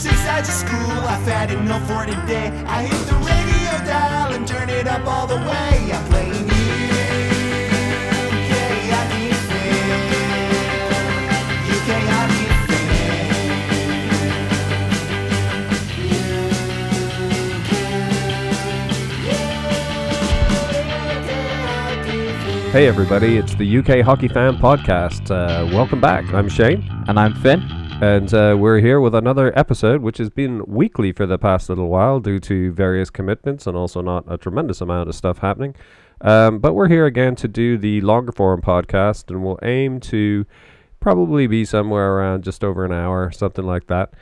[0.00, 0.92] since I just school.
[1.12, 2.48] I've had enough for today.
[2.66, 5.92] I hit the radio dial and turn it up all the way.
[5.92, 6.48] I'm playing
[8.48, 10.00] UK hockey fam.
[11.76, 12.46] UK hockey
[22.72, 25.30] Hey everybody, it's the UK Hockey Fam Podcast.
[25.30, 26.32] Uh, welcome back.
[26.32, 27.79] I'm Shane, And I'm Finn.
[28.00, 31.88] And uh, we're here with another episode, which has been weekly for the past little
[31.88, 35.74] while due to various commitments and also not a tremendous amount of stuff happening.
[36.22, 40.46] Um, but we're here again to do the longer form podcast, and we'll aim to
[40.98, 44.12] probably be somewhere around just over an hour, something like that.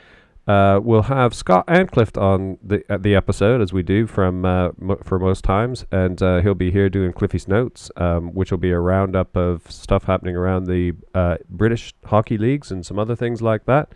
[0.49, 4.69] Uh, we'll have Scott Anclift on the uh, the episode as we do from uh,
[4.79, 8.57] mo- for most times, and uh, he'll be here doing Cliffy's notes, um, which will
[8.57, 13.15] be a roundup of stuff happening around the uh, British hockey leagues and some other
[13.15, 13.89] things like that.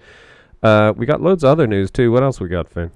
[0.62, 2.12] Uh, we got loads of other news too.
[2.12, 2.92] What else we got, Finn?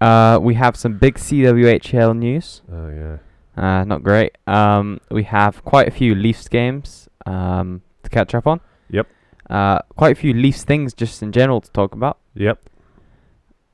[0.00, 2.62] Uh, we have some big CWHL news.
[2.72, 3.16] Oh yeah,
[3.62, 4.38] Uh, not great.
[4.46, 8.60] Um, we have quite a few Leafs games um, to catch up on.
[8.88, 9.08] Yep.
[9.50, 12.18] Uh, quite a few Leafs things just in general to talk about.
[12.34, 12.58] yep.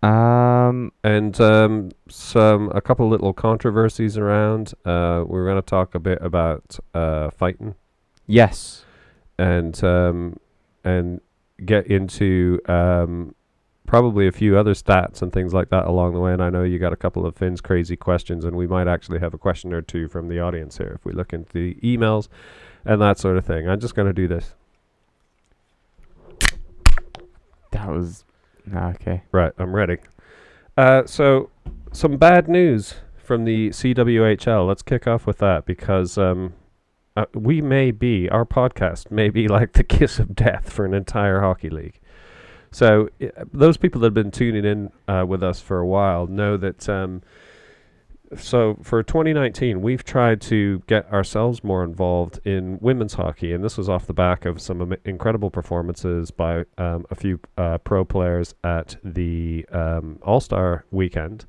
[0.02, 4.74] Um, and um, some a couple little controversies around.
[4.84, 7.74] Uh, we're going to talk a bit about uh, fighting
[8.26, 8.84] yes.
[9.38, 10.38] and um,
[10.84, 11.20] and
[11.64, 13.34] get into um,
[13.86, 16.32] probably a few other stats and things like that along the way.
[16.32, 19.20] And I know you got a couple of Finn's crazy questions, and we might actually
[19.20, 22.28] have a question or two from the audience here if we look into the emails
[22.84, 23.68] and that sort of thing.
[23.68, 24.54] I'm just going to do this.
[27.72, 28.24] That was
[28.74, 29.22] okay.
[29.32, 29.98] Right, I'm ready.
[30.76, 31.50] Uh, so,
[31.92, 34.66] some bad news from the CWHL.
[34.66, 36.54] Let's kick off with that because um,
[37.16, 40.94] uh, we may be, our podcast may be like the kiss of death for an
[40.94, 42.00] entire hockey league.
[42.70, 46.26] So, i those people that have been tuning in uh, with us for a while
[46.26, 46.88] know that.
[46.88, 47.22] Um,
[48.36, 53.76] so for 2019, we've tried to get ourselves more involved in women's hockey, and this
[53.76, 58.04] was off the back of some am- incredible performances by um, a few uh, pro
[58.04, 61.46] players at the um, All Star weekend.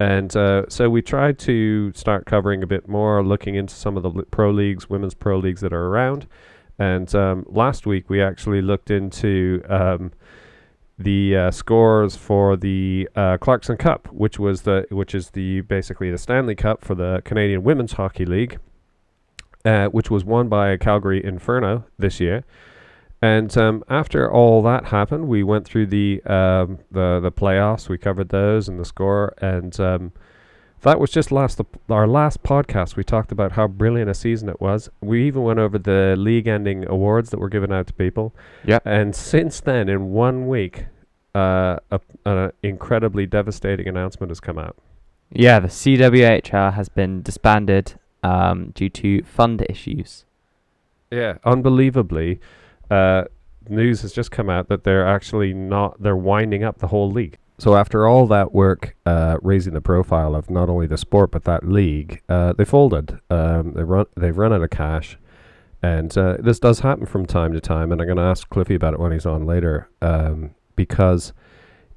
[0.00, 4.02] And uh, so we tried to start covering a bit more, looking into some of
[4.02, 6.26] the li- pro leagues, women's pro leagues that are around.
[6.78, 10.12] And um, last week we actually looked into um,
[10.98, 16.10] the uh, scores for the uh, Clarkson Cup, which was the which is the basically
[16.10, 18.58] the Stanley Cup for the Canadian Women's Hockey League,
[19.64, 22.44] uh, which was won by Calgary Inferno this year.
[23.20, 27.88] And um, after all that happened, we went through the um, the the playoffs.
[27.88, 30.12] We covered those and the score, and um,
[30.82, 32.96] that was just last the, our last podcast.
[32.96, 34.88] We talked about how brilliant a season it was.
[35.00, 38.34] We even went over the league-ending awards that were given out to people.
[38.64, 38.78] Yeah.
[38.84, 40.86] And since then, in one week,
[41.34, 41.78] uh,
[42.24, 44.76] an incredibly devastating announcement has come out.
[45.30, 50.24] Yeah, the CWHL has been disbanded um, due to fund issues.
[51.10, 52.40] Yeah, unbelievably,
[52.90, 53.24] uh,
[53.68, 56.02] news has just come out that they're actually not.
[56.02, 57.38] They're winding up the whole league.
[57.58, 61.44] So after all that work, uh, raising the profile of not only the sport but
[61.44, 63.18] that league, uh, they folded.
[63.30, 64.06] Um, they run.
[64.16, 65.18] They've run out of cash,
[65.82, 67.90] and uh, this does happen from time to time.
[67.90, 71.32] And I'm going to ask Cliffy about it when he's on later, um, because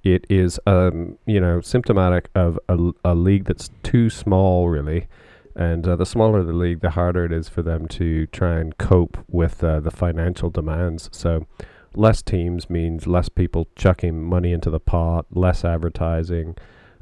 [0.04, 5.08] it is, um, you know, symptomatic of a, a, league that's too small, really.
[5.56, 8.76] And uh, the smaller the league, the harder it is for them to try and
[8.80, 11.10] cope with uh, the financial demands.
[11.12, 11.46] So,
[11.96, 16.56] less teams means less people chucking money into the pot, less advertising,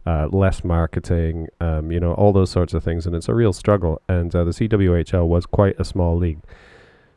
[0.06, 3.06] uh, less marketing, um, you know, all those sorts of things.
[3.06, 4.02] And it's a real struggle.
[4.08, 6.40] And uh, the CWHL was quite a small league.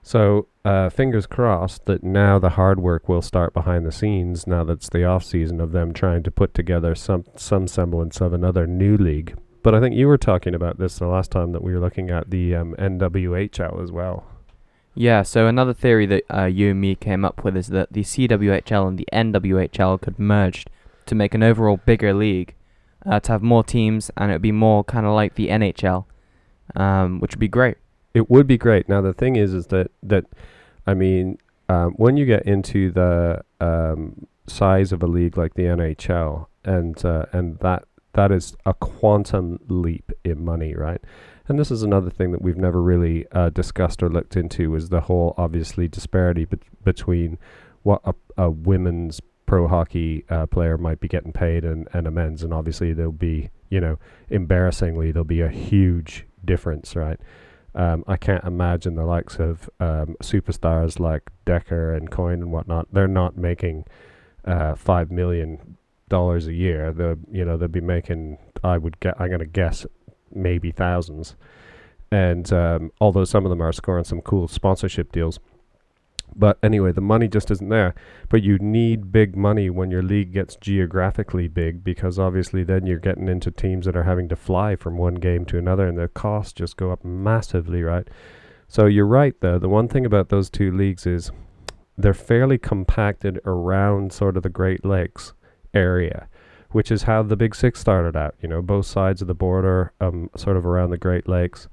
[0.02, 4.46] So, uh, fingers crossed that now the hard work will start behind the scenes.
[4.46, 8.32] Now that's the off season of them trying to put together some some semblance of
[8.32, 9.36] another new league.
[9.62, 12.10] But I think you were talking about this the last time that we were looking
[12.10, 14.24] at the um, NWHL as well.
[14.94, 18.02] Yeah, so another theory that uh, you and me came up with is that the
[18.02, 20.66] CWHL and the NWHL could merge
[21.06, 22.55] to make an overall bigger league,
[23.06, 26.05] uh, to have more teams, and it would be more kind of like the NHL,
[26.76, 27.78] um, which would be great.
[28.12, 28.88] It would be great.
[28.88, 30.26] Now the thing is, is that that
[30.87, 31.38] I mean,
[31.69, 37.02] um, when you get into the um, size of a league like the NHL, and
[37.05, 41.00] uh, and that that is a quantum leap in money, right?
[41.48, 44.88] And this is another thing that we've never really uh, discussed or looked into is
[44.88, 47.38] the whole obviously disparity bet- between
[47.82, 52.10] what a, a women's pro hockey uh, player might be getting paid and, and a
[52.10, 53.98] men's, and obviously there'll be you know
[54.30, 57.20] embarrassingly there'll be a huge difference, right?
[57.74, 62.88] Um, I can't imagine the likes of um, superstars like Decker and Coyne and whatnot.
[62.92, 63.84] They're not making
[64.44, 65.76] uh, five million
[66.08, 66.92] dollars a year.
[66.92, 68.38] The you know they'd be making.
[68.62, 69.20] I would get.
[69.20, 69.86] I'm gonna guess
[70.34, 71.37] maybe thousands.
[72.11, 75.38] And um, although some of them are scoring some cool sponsorship deals,
[76.34, 77.94] but anyway, the money just isn't there.
[78.29, 82.99] But you need big money when your league gets geographically big because obviously then you're
[82.99, 86.08] getting into teams that are having to fly from one game to another and the
[86.08, 88.08] costs just go up massively, right?
[88.69, 89.58] So you're right though.
[89.58, 91.31] The one thing about those two leagues is
[91.96, 95.35] they're fairly compacted around sort of the Great Lakes
[95.75, 96.28] area,
[96.72, 99.92] which is how the Big Six started out, you know, both sides of the border,
[100.00, 101.69] um, sort of around the Great Lakes.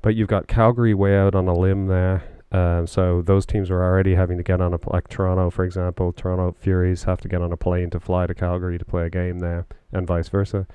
[0.00, 3.82] But you've got Calgary way out on a limb there um, so those teams were
[3.82, 6.12] already having to get on a pl- like Toronto, for example.
[6.12, 9.10] Toronto Furies have to get on a plane to fly to Calgary to play a
[9.10, 10.66] game there, and vice versa.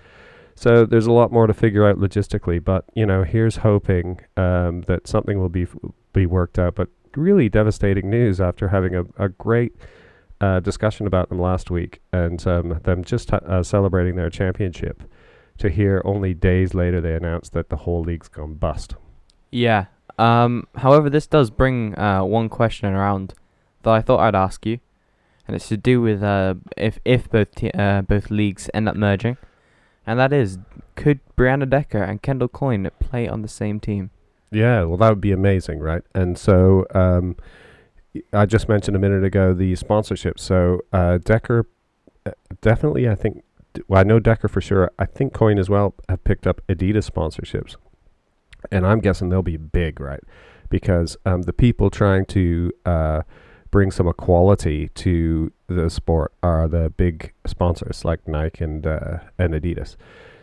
[0.56, 2.64] So there's a lot more to figure out logistically.
[2.64, 5.78] But you know, here's hoping um, that something will be f-
[6.14, 6.74] be worked out.
[6.74, 9.76] But really devastating news after having a, a great
[10.40, 15.04] uh, discussion about them last week and um, them just uh, celebrating their championship.
[15.60, 18.94] To hear only days later they announced that the whole league's gone bust.
[19.52, 19.86] Yeah.
[20.20, 20.68] Um.
[20.76, 23.34] However, this does bring uh one question around
[23.82, 24.80] that I thought I'd ask you,
[25.48, 28.96] and it's to do with uh if if both te- uh both leagues end up
[28.96, 29.38] merging,
[30.06, 30.60] and that is
[30.96, 34.12] could Brianna Decker and Kendall Coyne play on the same team?
[34.52, 36.04] Yeah, well, that would be amazing, right?
[36.14, 37.36] And so um,
[38.34, 40.40] I just mentioned a minute ago the sponsorship.
[40.40, 41.68] So uh, Decker,
[42.26, 42.32] uh,
[42.62, 43.44] definitely, I think.
[43.88, 44.92] Well, I know Decker for sure.
[44.98, 47.76] I think Coyne as well have picked up Adidas sponsorships,
[48.72, 50.22] and I'm guessing they'll be big, right?
[50.70, 53.22] Because um, the people trying to uh,
[53.70, 59.54] bring some equality to the sport are the big sponsors like Nike and uh, and
[59.54, 59.96] Adidas.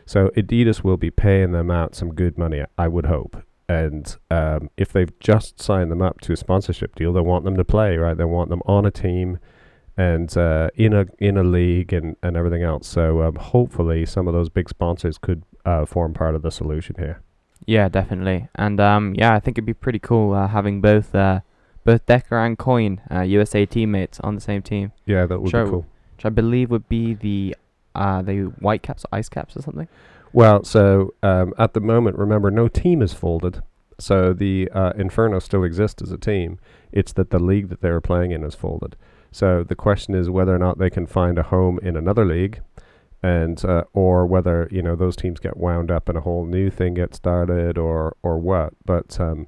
[0.06, 3.43] So Adidas will be paying them out some good money, I would hope.
[3.69, 7.56] And um, if they've just signed them up to a sponsorship deal, they want them
[7.56, 8.16] to play, right?
[8.16, 9.38] They want them on a team
[9.96, 12.87] and uh, in a in a league and, and everything else.
[12.87, 16.96] So um, hopefully, some of those big sponsors could uh, form part of the solution
[16.99, 17.22] here.
[17.66, 18.49] Yeah, definitely.
[18.56, 21.40] And um, yeah, I think it'd be pretty cool uh, having both uh
[21.84, 25.70] both Decker and Coyne uh, USA teammates, on the same team, Yeah, that would be
[25.70, 25.87] cool.
[26.16, 27.56] which I believe would be the
[27.94, 29.88] uh the White Caps, Ice Caps, or something.
[30.34, 33.62] Well, so um, at the moment, remember, no team is folded.
[34.00, 36.58] So the uh, Inferno still exists as a team.
[36.90, 38.96] It's that the league that they were playing in is folded.
[39.31, 42.60] So the question is whether or not they can find a home in another league,
[43.22, 46.69] and uh, or whether you know those teams get wound up and a whole new
[46.70, 48.75] thing gets started, or or what.
[48.84, 49.46] But um,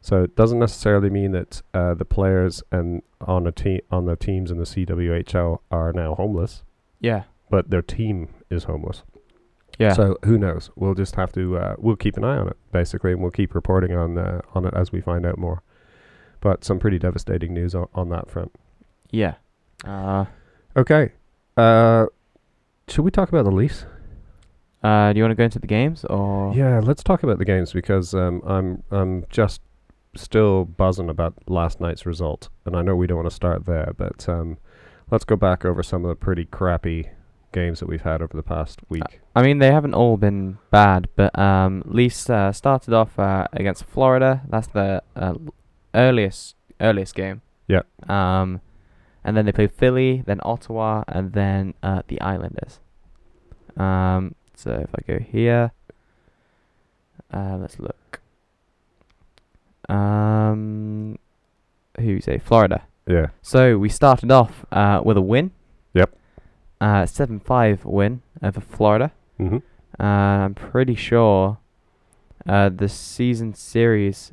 [0.00, 4.16] so it doesn't necessarily mean that uh, the players and on a team on the
[4.16, 6.62] teams in the CWHL are now homeless,
[7.00, 7.24] Yeah.
[7.50, 9.02] but their team is homeless.
[9.82, 9.92] Yeah.
[9.94, 10.70] So who knows?
[10.76, 13.54] We'll just have to uh, we'll keep an eye on it basically, and we'll keep
[13.54, 15.62] reporting on uh, on it as we find out more.
[16.40, 18.52] But some pretty devastating news on, on that front.
[19.10, 19.34] yeah.
[19.84, 20.24] Uh,
[20.76, 21.12] Okay,
[21.56, 22.06] uh,
[22.88, 23.84] should we talk about the Leafs?
[24.82, 26.54] uh, do you want to go into the games or?
[26.54, 29.60] Yeah, let's talk about the games because um, I'm I'm just
[30.16, 33.92] still buzzing about last night's result, and I know we don't want to start there,
[33.96, 34.56] but um,
[35.10, 37.08] let's go back over some of the pretty crappy
[37.52, 39.20] games that we've had over the past week.
[39.36, 43.84] I mean, they haven't all been bad, but um, Leafs uh, started off uh, against
[43.84, 44.42] Florida.
[44.48, 45.34] That's the uh,
[45.94, 47.42] earliest earliest game.
[47.68, 47.82] Yeah.
[48.08, 48.60] Um,
[49.24, 52.80] and then they played Philly, then Ottawa, and then uh, the Islanders.
[53.76, 55.72] Um, so if I go here,
[57.32, 58.20] uh, let's look.
[59.88, 61.18] Um,
[61.98, 62.82] who you say Florida?
[63.06, 65.52] yeah, So we started off uh, with a win.
[66.82, 67.02] Yep.
[67.02, 69.12] Uh, seven five win over Florida.
[69.38, 69.58] hmm
[70.00, 70.04] Uh,
[70.46, 71.58] I'm pretty sure
[72.48, 74.32] uh, the season series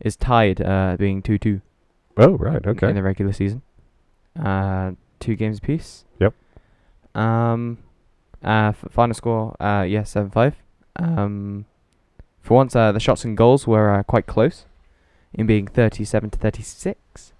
[0.00, 1.60] is tied, uh, being 2 2
[2.18, 2.88] Oh right, okay.
[2.88, 3.62] in the regular season.
[4.38, 6.04] Uh, two games apiece.
[6.18, 6.34] Yep.
[7.14, 7.78] Um,
[8.44, 10.56] uh, f- final score, uh, yeah, 7 5.
[10.96, 11.66] Um,
[12.42, 14.66] for once, uh, the shots and goals were uh, quite close,
[15.34, 17.32] in being 37 to 36.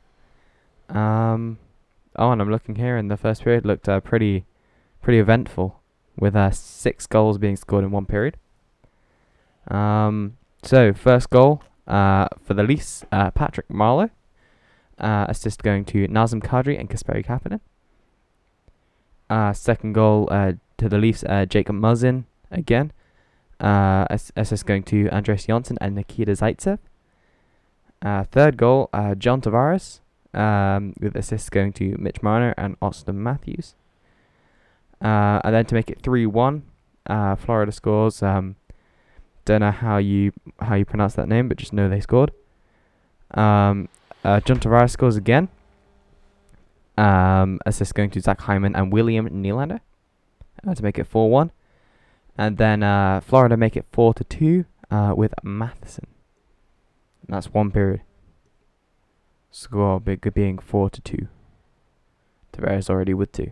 [0.90, 1.58] Um,
[2.18, 4.44] oh, and I'm looking here, and the first period looked uh, pretty,
[5.02, 5.80] pretty eventful,
[6.18, 8.36] with uh, six goals being scored in one period.
[9.68, 14.10] Um, so first goal uh, for the Leafs, uh, Patrick Marleau.
[14.98, 17.60] Uh, assist going to Nazem Kadri and Kasperi Kapanen.
[19.28, 22.92] Uh, second goal to the Leafs, Jacob Muzzin again.
[23.60, 26.78] Assist going to Andreas Johnsson and Nikita Zaitsev.
[28.30, 30.00] Third goal, John Tavares,
[30.34, 33.74] um, with assists going to Mitch Marner and Auston Matthews.
[35.02, 36.62] Uh, and then to make it 3-1,
[37.06, 38.22] uh, Florida scores.
[38.22, 38.56] Um,
[39.44, 42.32] don't know how you how you pronounce that name, but just know they scored.
[43.32, 43.88] Um,
[44.24, 45.48] uh, John Tavares scores again.
[46.98, 49.80] Um, assist going to Zach Hyman and William Nylander.
[50.66, 51.50] uh, to make it 4 1.
[52.38, 56.06] And then uh, Florida make it 4 to 2 uh, with Matheson.
[57.26, 58.02] And that's one period.
[59.58, 61.28] Score big being 4 to 2.
[62.52, 63.50] Tavares already with 2.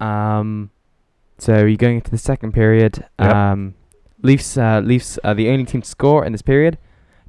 [0.00, 0.70] Um,
[1.36, 3.04] so you're going into the second period.
[3.18, 3.34] Yep.
[3.34, 3.74] Um,
[4.22, 6.78] Leafs, uh, Leafs are the only team to score in this period.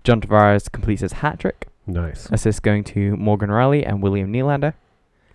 [0.05, 1.67] John Tavares completes his hat trick.
[1.85, 2.29] Nice.
[2.31, 4.73] Assist going to Morgan Rielly and William Nylander.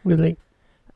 [0.05, 0.39] Really?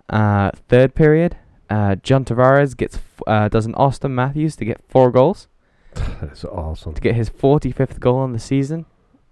[0.08, 1.37] Uh, third period,
[1.68, 5.46] uh, John Tavares gets f- uh, does an Auston Matthews to get four goals
[5.94, 6.94] That's awesome.
[6.94, 8.87] to get his 45th goal on the season,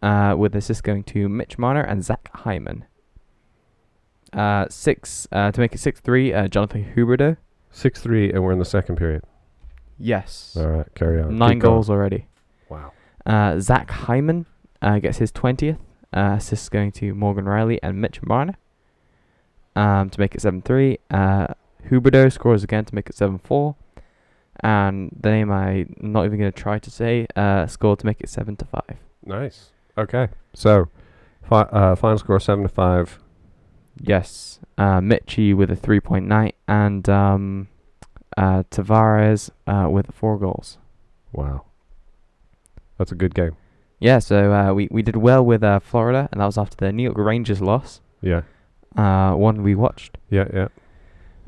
[0.05, 2.85] uh, with assist going to Mitch Marner and Zach Hyman.
[4.33, 6.33] Uh, six uh, to make it six three.
[6.33, 7.37] Uh, Jonathan Huberdeau.
[7.71, 9.23] Six three, and we're in the second period.
[9.99, 11.37] Yes, All right, carry on.
[11.37, 11.75] nine Keep going.
[11.75, 12.27] goals already.
[12.69, 12.93] Wow.
[13.25, 14.47] Uh, Zach Hyman
[14.83, 15.79] uh, gets his 20th.
[16.13, 18.57] Uh, assists going to Morgan Rielly and Mitch Marner.
[19.77, 20.99] Um, to make it 7 3.
[21.11, 21.47] Uh,
[21.91, 23.75] Huberdeau scores again to make it 7 4.
[24.61, 28.21] And the name I'm not even going to try to say uh, scored to make
[28.21, 28.83] it 7 to 5.
[29.25, 29.71] Nice.
[29.97, 30.29] Okay.
[30.55, 30.89] So,
[31.43, 33.19] fi- uh, final score seven to five.
[34.01, 34.59] Yes.
[34.77, 37.69] Uh, Mitchie with a 3.9 and um,
[38.37, 40.79] uh, Tavares uh, with 4 goals.
[41.33, 41.65] Wow.
[42.99, 43.57] That's a good game.
[44.01, 46.93] Yeah, so uh, we, we did well with uh, Florida, and that was after the
[46.93, 48.01] New York Rangers loss.
[48.21, 48.43] Yeah.
[48.97, 50.19] Uh, one we watched.
[50.29, 50.49] Yeah.
[50.53, 50.69] Yeah.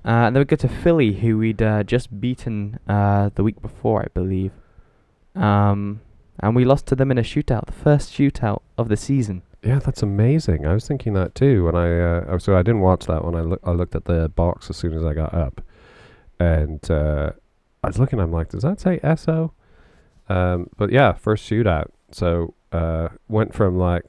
[0.04, 3.60] Uh, and then we go to Philly, who we'd uh, just beaten uh, the week
[3.60, 4.52] before, I believe.
[5.34, 6.00] Um,
[6.40, 9.42] and we lost to them in a shootout, the first shootout of the season.
[9.62, 10.66] Yeah, that's amazing.
[10.66, 13.34] I was thinking that too when I uh, so I didn't watch that one.
[13.34, 15.60] I look I looked at the box as soon as I got up,
[16.38, 17.32] and uh,
[17.82, 18.20] I was looking.
[18.20, 19.52] I'm like, does that say SO?
[20.28, 21.86] Um, but yeah, first shootout.
[22.12, 24.04] So uh, went from like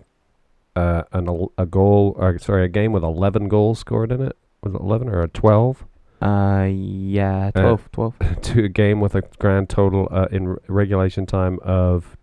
[0.75, 4.38] uh, an a goal or sorry a game with 11 goals scored in it.
[4.62, 5.86] Was it 11 or a 12
[6.22, 8.16] Uh, yeah, 12, 12.
[8.42, 12.18] to a game with a grand total uh, in r- regulation time of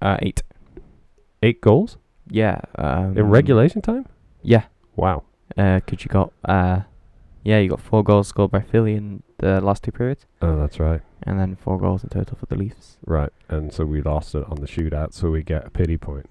[0.00, 0.42] Uh, 8.
[1.42, 1.98] eight goals
[2.30, 2.60] Yeah.
[2.76, 4.06] Um, in regulation time.
[4.42, 4.64] Yeah.
[4.96, 5.24] Wow.
[5.56, 6.80] Uh, cause you got, uh,
[7.44, 10.80] yeah, you got four goals scored by Philly in the last two periods, Oh, that's
[10.80, 11.02] right.
[11.22, 12.96] and then four goals in total for the Leafs.
[13.06, 16.26] Right, and so we lost it on the shootout, so we get a pity point.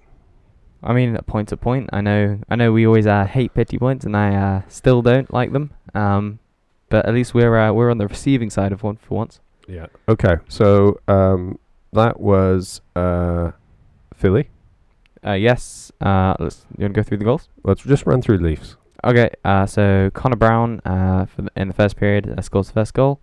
[0.83, 1.89] I mean, point to point.
[1.93, 2.71] I know, I know.
[2.71, 5.71] We always uh, hate pity points, and I uh, still don't like them.
[5.93, 6.39] Um,
[6.95, 9.41] but at least we're uh, we're on the receiving side of one for once.
[9.67, 9.87] Yeah.
[10.07, 11.59] Okay, so um,
[11.91, 13.51] that was uh,
[14.13, 14.49] Philly.
[15.21, 15.91] Uh, yes.
[15.99, 17.49] Uh, let's you wanna go through the goals?
[17.65, 18.77] Let's just run through Leafs.
[19.03, 19.29] Okay.
[19.43, 22.93] Uh, so Connor Brown, uh, for the, in the first period, uh, scores the first
[22.93, 23.19] goal.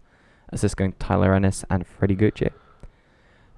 [0.50, 2.50] Assist going to Tyler Ennis and Freddie Gucci.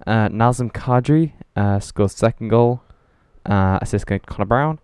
[0.07, 2.83] Uh, Nazem Kadri uh, scores second goal.
[3.45, 4.79] Uh, assist going to Connor Brown.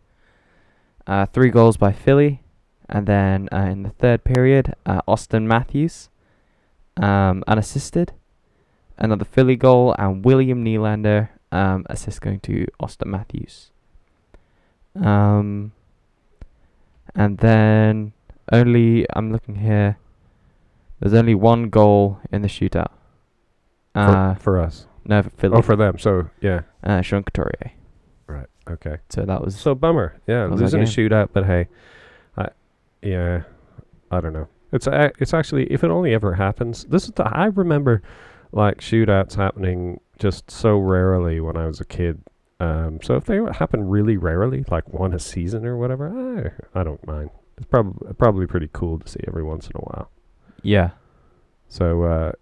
[1.07, 2.43] Uh, three goals by Philly,
[2.91, 6.11] and then uh, in the third period, uh, Auston Matthews,
[6.99, 8.13] um, unassisted.
[8.99, 13.71] Another Philly goal and William Nylander um, assist going to Auston Matthews.
[14.95, 15.73] Um,
[17.15, 18.13] and then
[18.53, 19.97] only I'm looking here.
[20.99, 22.93] There's only one goal in the shootout.
[23.95, 24.87] For, Uh, for us.
[25.07, 25.55] no, for Philly.
[25.57, 25.99] Oh, for them.
[25.99, 26.63] So yeah.
[26.85, 27.73] uh, Sean Couturier.
[28.27, 28.47] Right.
[28.69, 28.99] Okay.
[29.09, 30.21] So that was So bummer.
[30.27, 31.69] Yeah, losing a shootout, but hey,
[33.03, 33.43] yeah,
[34.11, 34.49] I don't know.
[34.73, 36.85] It's a, it's actually if it only ever happens.
[36.85, 38.03] This is the I remember
[38.53, 42.23] like shootouts happening just so rarely when I was a kid.
[42.61, 46.83] Um, so if they happen really rarely, like one a season or whatever, I, I
[46.85, 47.31] don't mind.
[47.57, 50.11] It's probably probably pretty cool to see every once in a while.
[50.63, 50.91] yeah.
[51.69, 52.33] So uh,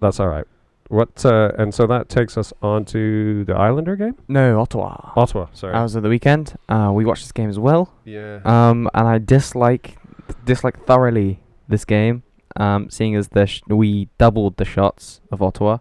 [0.00, 0.46] that's all right.
[0.88, 4.14] What uh, and so that takes us on to the Islander game.
[4.28, 5.10] No, Ottawa.
[5.16, 5.48] Ottawa.
[5.52, 5.72] Sorry.
[5.72, 6.54] That was at the weekend.
[6.68, 7.92] Uh, we watched this game as well.
[8.04, 8.38] yeah.
[8.44, 9.96] Um, and I dislike
[10.44, 12.22] dislike thoroughly this game.
[12.56, 15.78] Um, seeing as the sh- we doubled the shots of Ottawa.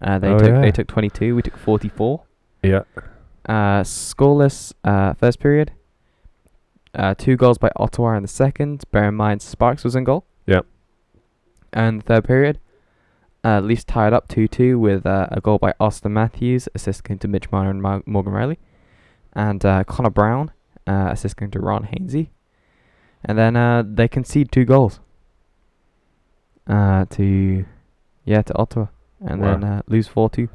[0.00, 0.60] Uh, they Oh, took yeah.
[0.60, 1.34] they took 22.
[1.36, 2.22] We took 44.
[2.62, 2.82] yeah.
[3.48, 5.72] Uh, scoreless uh, first period.
[6.94, 8.84] Uh, two goals by Ottawa in the second.
[8.90, 10.24] Bear in mind Sparks was in goal.
[10.46, 10.66] Yep.
[11.72, 12.58] And the third period,
[13.44, 17.28] uh, Leafs tied up 2-2 with uh, a goal by Auston Matthews, assist going to
[17.28, 18.58] Mitch Marner and Mar- Morgan Rielly,
[19.32, 20.52] and uh, Connor Brown,
[20.86, 22.28] uh, assist going to Ron Hainsey.
[23.24, 25.00] And then uh, they concede two goals.
[26.66, 27.64] Uh, to,
[28.24, 28.86] yeah, to Ottawa,
[29.20, 29.50] and Wow.
[29.52, 30.48] then uh, lose 4-2.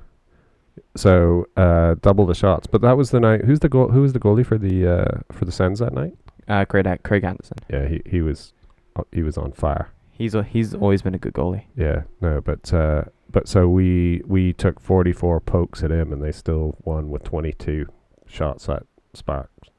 [0.96, 3.44] So uh, double the shots, but that was the night.
[3.46, 3.90] Who's the goal?
[3.90, 6.14] Who was the goalie for the uh, for the Sens that night?
[6.48, 7.58] Uh, Craig, Craig Anderson.
[7.70, 8.54] Yeah, he he was
[8.96, 9.90] uh, he was on fire.
[10.12, 11.64] He's a, he's always been a good goalie.
[11.76, 16.22] Yeah, no, but uh, but so we we took forty four pokes at him, and
[16.24, 17.88] they still won with twenty two
[18.28, 18.84] shots at
[19.14, 19.70] Sparks.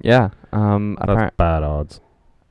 [0.00, 0.30] Yeah.
[0.52, 0.96] Um.
[1.00, 2.00] That's Appar- bad odds.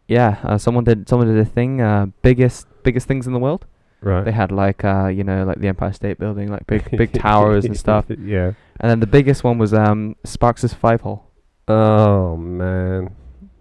[0.08, 1.82] Yeah, uh, someone did someone did a thing.
[1.82, 3.66] Uh, biggest biggest things in the world.
[4.02, 4.24] Right.
[4.24, 7.66] They had like uh, you know, like the Empire State Building, like big big towers
[7.66, 8.06] and stuff.
[8.20, 8.54] Yeah.
[8.80, 11.26] And then the biggest one was um Sparks' five hole.
[11.68, 13.16] Oh man.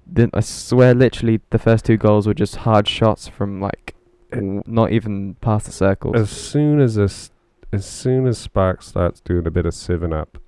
[0.06, 3.94] Then I swear, literally, the first two goals were just hard shots from like
[4.30, 6.14] w- not even past the circles.
[6.14, 7.30] As soon as this,
[7.72, 10.38] as soon as Spark starts doing a bit of siving up,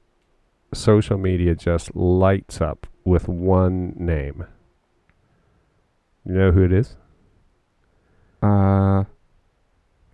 [0.75, 4.47] social media just lights up with one name.
[6.27, 6.97] You know who it is?
[8.43, 9.05] Uh,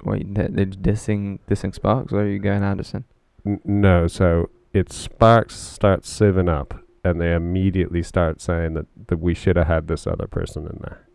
[0.04, 3.04] wait, they they're dissing dissing Sparks, or are you going Anderson?
[3.47, 9.19] N- no, so it Sparks starts siving up, and they immediately start saying that, that
[9.19, 11.07] we should have had this other person in there.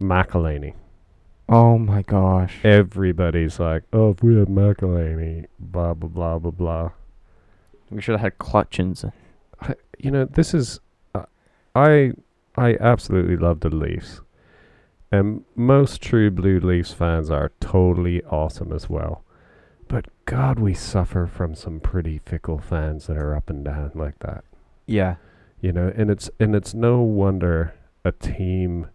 [0.00, 0.74] McElhinney.
[1.48, 2.58] Oh my gosh.
[2.64, 6.90] Everybody's like, oh, if we had McElhinney, blah blah blah blah blah.
[7.90, 9.10] We should have had Clutchins.
[9.98, 10.80] You know, this is,
[11.14, 11.24] uh,
[11.74, 12.12] I,
[12.56, 14.20] I absolutely love the Leafs,
[15.10, 19.24] and most true Blue Leafs fans are totally awesome as well.
[19.88, 24.18] But God, we suffer from some pretty fickle fans that are up and down like
[24.20, 24.44] that.
[24.86, 25.16] Yeah.
[25.60, 28.88] You know, and it's and it's no wonder a team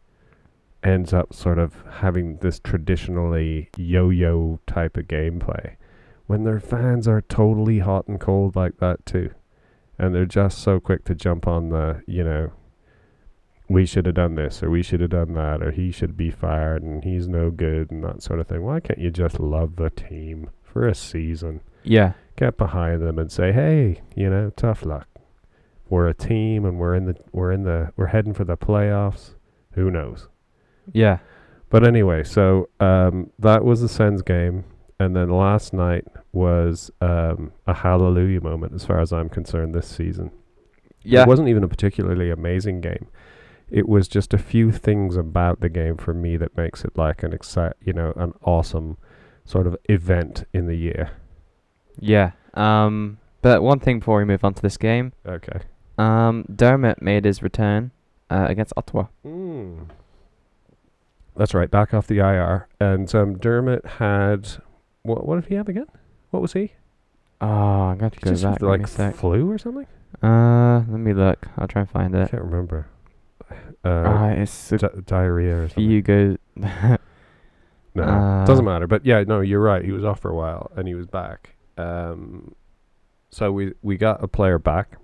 [0.84, 5.76] ends up sort of having this traditionally yo-yo type of gameplay
[6.28, 9.30] when their fans are totally hot and cold like that too
[9.98, 12.52] and they're just so quick to jump on the you know
[13.70, 16.32] we should have done this or we should have done that or he should be
[16.32, 19.76] fired and he's no good and that sort of thing why can't you just love
[19.76, 22.14] the team for a season Yeah.
[22.36, 25.08] get behind them and say, "Hey, you know, tough luck.
[25.90, 29.34] We're a team, and we're in the we're in the we're heading for the playoffs.
[29.74, 30.28] Who knows?"
[30.94, 31.18] Yeah.
[31.70, 34.64] But anyway, so um, that was the Sens game,
[35.00, 39.88] and then last night was um, a hallelujah moment, as far as I'm concerned, this
[39.88, 40.32] season.
[41.04, 41.24] Yeah.
[41.24, 43.08] It wasn't even a particularly amazing game.
[43.72, 47.24] It was just a few things about the game for me that makes it like
[47.24, 48.98] an excite, you know, an awesome
[49.46, 51.12] sort of event in the year.
[52.00, 52.32] Yeah.
[52.54, 53.18] Um.
[53.42, 55.60] But one thing before we move on to this game, Okay.
[55.98, 57.92] um, Dermott made his return
[58.30, 59.06] uh, against Ottawa.
[59.26, 59.88] Mm.
[61.38, 62.68] That's right, back off the IR.
[62.82, 64.50] And um, Dermott had
[65.04, 65.26] what?
[65.26, 65.86] What did he have again?
[66.32, 66.74] What was he?
[67.42, 68.62] Oh, I'm going to go back.
[68.62, 69.88] Like flu or something?
[70.22, 71.48] Uh, let me look.
[71.58, 72.32] I'll try and find I it.
[72.32, 72.88] can't remember.
[73.84, 75.90] Uh, Uh, it's di- diarrhea or something.
[75.90, 76.38] Hugo.
[76.56, 78.88] no, uh, doesn't matter.
[78.88, 79.84] But yeah, no, you're right.
[79.84, 81.56] He was off for a while and he was back.
[81.78, 82.54] Um,
[83.32, 84.98] so we we got a player back.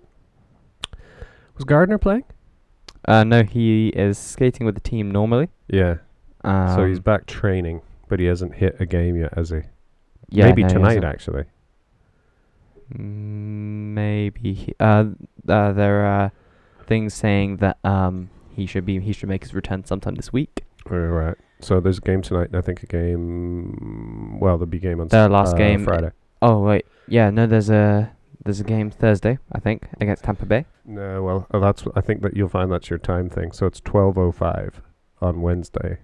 [1.56, 2.26] Was Gardner playing?
[3.08, 5.50] uh, no, he is skating with the team normally.
[5.68, 5.98] Yeah.
[6.44, 9.62] Um, so he's back training, but he hasn't hit a game yet, has he?
[10.30, 11.46] yeah, Maybe no, tonight, actually.
[12.94, 14.74] Mm, Maybe.
[14.80, 15.06] Uh,
[15.48, 16.32] uh, there are
[16.86, 20.64] things saying that um he should be he should make his return sometime this week.
[20.90, 21.36] All right.
[21.62, 24.40] So there's a game tonight, and I think a game.
[24.40, 26.12] Well, there'll be a game on Their s- last uh, game- Friday.
[26.42, 28.12] Oh wait, yeah, no, there's a
[28.44, 30.66] there's a game Thursday I think against Tampa Bay.
[30.86, 31.84] No, well, uh, that's.
[31.96, 33.52] I think that you'll find that's your time thing.
[33.52, 34.82] So it's twelve oh five
[35.22, 35.98] on Wednesday.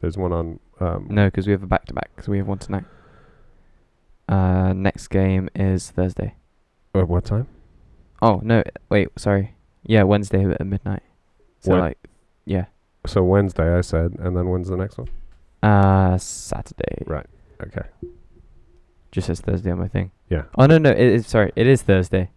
[0.00, 0.58] There's one on.
[0.80, 2.10] Um, No, because we have a back to back.
[2.22, 2.84] So we have one tonight.
[4.28, 6.34] Uh, next game is Thursday.
[6.94, 7.46] At uh, what time?
[8.20, 9.54] Oh no, wait, sorry.
[9.84, 11.02] Yeah, Wednesday at midnight.
[11.60, 11.98] So like,
[12.44, 12.66] yeah,
[13.06, 15.08] So Wednesday, I said, and then when's the next one?
[15.62, 17.02] uh, Saturday.
[17.06, 17.26] Right.
[17.62, 17.82] Okay.
[19.10, 20.12] Just says Thursday on my thing.
[20.28, 20.44] Yeah.
[20.56, 22.30] Oh no no, it is sorry, it is Thursday.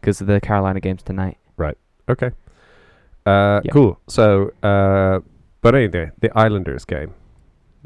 [0.00, 1.36] Because of the Carolina games tonight.
[1.58, 1.76] Right.
[2.08, 2.30] Okay.
[3.26, 3.72] Uh, Yeah.
[3.72, 4.00] cool.
[4.08, 5.20] So, uh,
[5.60, 7.12] but anyway, the Islanders game.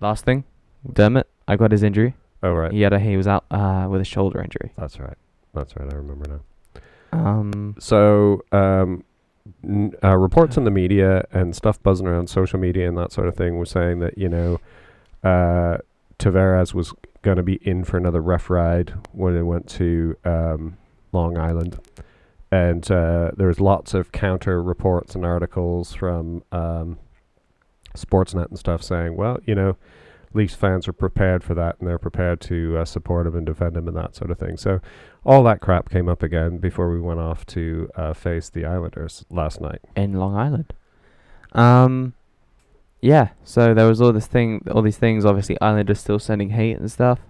[0.00, 0.44] Last thing,
[0.92, 2.14] Dermott, I got his injury.
[2.42, 2.70] Oh right.
[2.70, 4.72] He had a he was out uh with a shoulder injury.
[4.76, 5.16] That's right.
[5.54, 5.90] That's right.
[5.92, 6.40] I remember now.
[7.14, 9.04] Um, So, um,
[9.62, 13.28] n- uh, reports in the media and stuff buzzing around social media and that sort
[13.28, 14.60] of thing were saying that you know,
[15.22, 15.78] uh,
[16.18, 20.76] Tavares was going to be in for another rough ride when they went to um,
[21.12, 21.78] Long Island,
[22.50, 26.98] and uh, there was lots of counter reports and articles from um,
[27.96, 29.76] Sportsnet and stuff saying, well, you know.
[30.34, 33.76] Leafs fans are prepared for that, and they're prepared to uh, support him and defend
[33.76, 34.56] him and that sort of thing.
[34.56, 34.80] So,
[35.24, 39.24] all that crap came up again before we went off to uh, face the Islanders
[39.30, 39.80] last night.
[39.96, 40.72] in Long Island.
[41.52, 42.14] Um,
[43.00, 43.28] yeah.
[43.44, 45.24] So there was all this thing, all these things.
[45.24, 47.20] Obviously, Islanders still sending hate and stuff.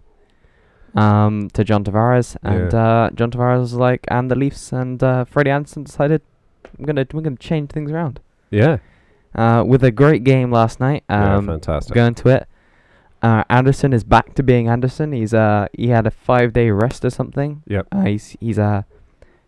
[0.95, 2.79] Um, to John Tavares, and Yeah.
[3.07, 6.23] uh, John Tavares was like, and the Leafs and uh, Freddie Anderson decided,
[6.79, 8.21] I'm gonna we're gonna change things around.
[8.51, 8.77] Yeah,
[9.35, 11.03] Uh, with a great game last night.
[11.11, 11.93] yeah, Um, fantastic.
[11.95, 12.49] going to it.
[13.24, 15.12] Uh, Anderson is back to being Anderson.
[15.12, 17.62] He's uh he had a five day rest or something.
[17.66, 17.87] Yep.
[17.90, 18.82] Uh, he's he's uh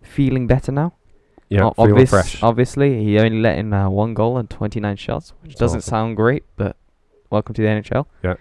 [0.03, 0.95] feeling better now.
[1.51, 2.43] Yeah, O- obvious- fresh.
[2.43, 5.91] Obviously, he only let in uh, one goal and 29 shots, which That's doesn't awesome.
[5.91, 6.75] sound great, but
[7.31, 8.07] welcome to the NHL.
[8.25, 8.37] Yeah.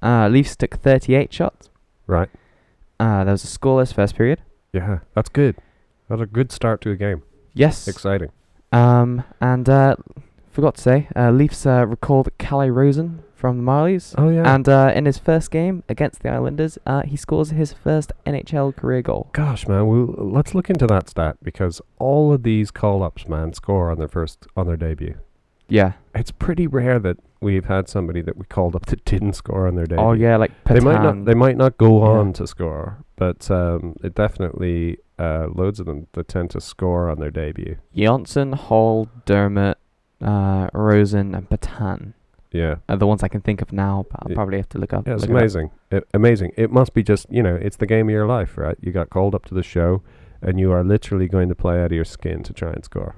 [0.00, 1.68] Uh, Leafs took 38 shots.
[2.06, 2.28] Right.
[3.00, 4.40] Uh, there was a scoreless first period.
[4.72, 5.56] Yeah, that's good.
[6.08, 7.22] That's a good start to a game.
[7.54, 7.88] Yes.
[7.88, 8.30] Exciting.
[8.72, 9.96] Um, and uh,
[10.52, 14.14] forgot to say, uh, Leafs uh, recalled Calle Rosen from the Marlies.
[14.16, 14.54] Oh yeah.
[14.54, 18.74] And uh, in his first game against the Islanders, uh, he scores his first NHL
[18.76, 19.28] career goal.
[19.32, 23.90] Gosh, man, we'll, let's look into that stat because all of these call-ups, man, score
[23.90, 25.16] on their first on their debut.
[25.68, 25.92] Yeah.
[26.14, 29.74] It's pretty rare that we've had somebody that we called up that didn't score on
[29.74, 30.04] their debut.
[30.04, 31.24] Oh yeah, like They might not.
[31.24, 32.18] They might not go Yeah.
[32.20, 37.08] on to score, but um, it definitely uh, loads of them that tend to score
[37.08, 37.76] on their debut.
[37.94, 39.78] Johnson, Hall, Dermott,
[40.20, 42.14] uh, Rosen, and Petan
[42.54, 44.06] Yeah, are the ones I can think of now.
[44.10, 44.34] But I'll Yeah.
[44.36, 45.06] probably have to look up.
[45.06, 45.70] yeah, it's look it amazing.
[45.90, 46.52] It, amazing.
[46.56, 48.76] It must be just you know, it's the game of your life, right?
[48.80, 50.02] You got called up to the show,
[50.40, 53.16] and you are literally going to play out of your skin to try and score.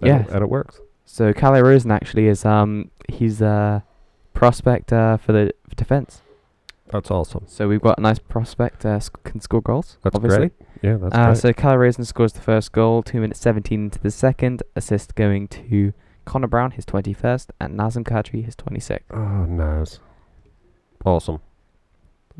[0.00, 0.20] And Yeah.
[0.22, 0.80] it- and it works.
[1.04, 3.82] So Calle Rosen actually is um he's a
[4.34, 6.22] prospect uh, for the defense.
[6.90, 7.44] That's awesome.
[7.46, 9.98] So we've got a nice prospect uh, sc- can score goals.
[10.02, 10.38] That's obviously.
[10.38, 10.52] great.
[10.82, 11.36] Yeah, that's uh, great.
[11.38, 14.62] so Calle Rosen scores the first goal, two minutes seventeen into the second.
[14.76, 15.92] Assist going to
[16.28, 19.06] Connor Brown, his twenty first, and Nazem Kadri, his twenty sixth.
[19.12, 19.98] oh, nice.
[21.04, 21.40] Awesome.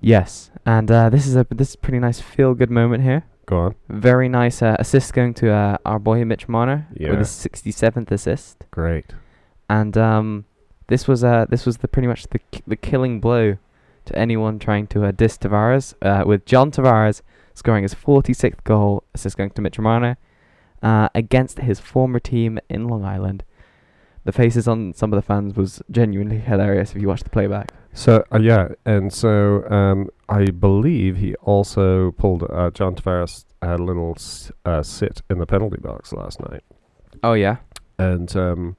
[0.01, 3.25] Yes, and uh, this is a this is a pretty nice feel good moment here.
[3.47, 3.75] Go on.
[3.89, 7.17] Very nice uh, assist going to uh, our boy Mitch Marner with Yeah.
[7.19, 8.65] his sixty seventh assist.
[8.71, 9.07] Great.
[9.71, 10.45] and um,
[10.87, 13.57] this was uh, this was the pretty much the ki- the killing blow
[14.05, 15.95] to anyone trying to uh, diss Tavares.
[16.01, 17.23] Uh, with John Tavares
[17.55, 20.17] scoring his 46th goal, assist going to Mitch Marner,
[20.83, 23.43] uh, against his former team in Long Island.
[24.29, 27.73] The faces on some of the fans was genuinely hilarious if you watch the playback.
[27.95, 33.81] So uh, yeah, and so um, I believe he also pulled uh, John Tavares had
[33.81, 36.63] a little s- uh, sit in the penalty box last night,
[37.23, 37.57] Oh yeah,
[37.99, 38.77] and um,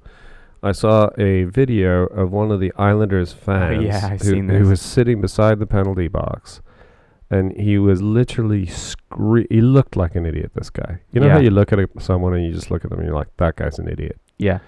[0.62, 4.80] I saw a video of one of the Islanders fans Oh, yeah, who, who was
[4.82, 6.62] sitting beside the penalty box,
[7.32, 10.52] and he was literally scre- He looked like an idiot.
[10.54, 12.92] This guy, you know how you look at a, someone and you just look at
[12.92, 14.18] them and you're like, that guy's an idiot.
[14.38, 14.60] yeah,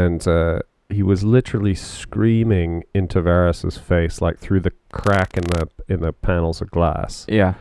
[0.00, 5.68] and uh, he was literally screaming in Tavares's face, like through the crack in the
[5.88, 7.54] in the panels of glass, yeah,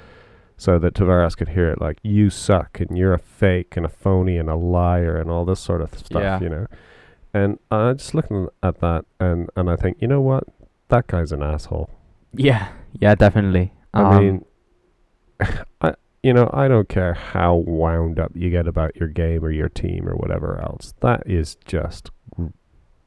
[0.58, 1.80] so that Tavares could hear it.
[1.82, 5.46] Like you suck, and you're a fake, and a phony, and a liar, and all
[5.46, 6.40] this sort of stuff, Yeah.
[6.42, 6.68] you know.
[7.34, 10.44] And I just looking at that, and and I think, you know what,
[10.90, 11.90] that guy's an asshole.
[12.34, 12.68] yeah,
[13.00, 13.74] yeah, definitely.
[13.94, 14.46] I Um, mean,
[15.82, 19.52] I you know I don't care how wound up you get about your game or
[19.52, 20.94] your team or whatever else.
[21.02, 22.12] That is just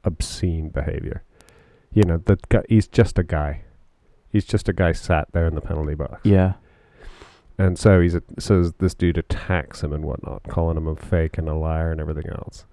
[0.04, 1.22] obscene behavior.
[1.92, 3.62] You know, the guy, he's just a guy.
[4.30, 6.20] He's just a guy sat there in the penalty box.
[6.24, 6.54] yeah,
[7.56, 11.38] And so he's a, so this dude attacks him and whatnot, calling him a fake
[11.38, 12.66] and a liar and everything else,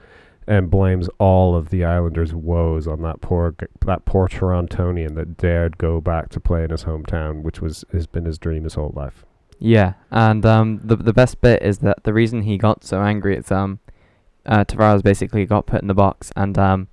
[0.47, 3.53] and blames all of the Islanders' woes on that poor
[3.85, 8.07] that poor Torontonian that dared go back to play in his hometown, which was has
[8.07, 9.23] been his dream his whole life.
[9.59, 13.37] Yeah, and um, the the best bit is that the reason he got so angry
[13.37, 13.77] is um,
[14.47, 16.87] uh, Tavares basically got put in the box, and um,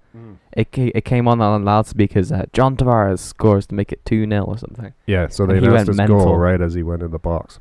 [0.57, 2.31] it ca- it came on on loudspeakers.
[2.33, 4.93] Uh, John Tavares scores to make it two 0 or something.
[5.07, 6.37] Yeah, so they announced his goal mental.
[6.39, 7.61] right as he went in the box.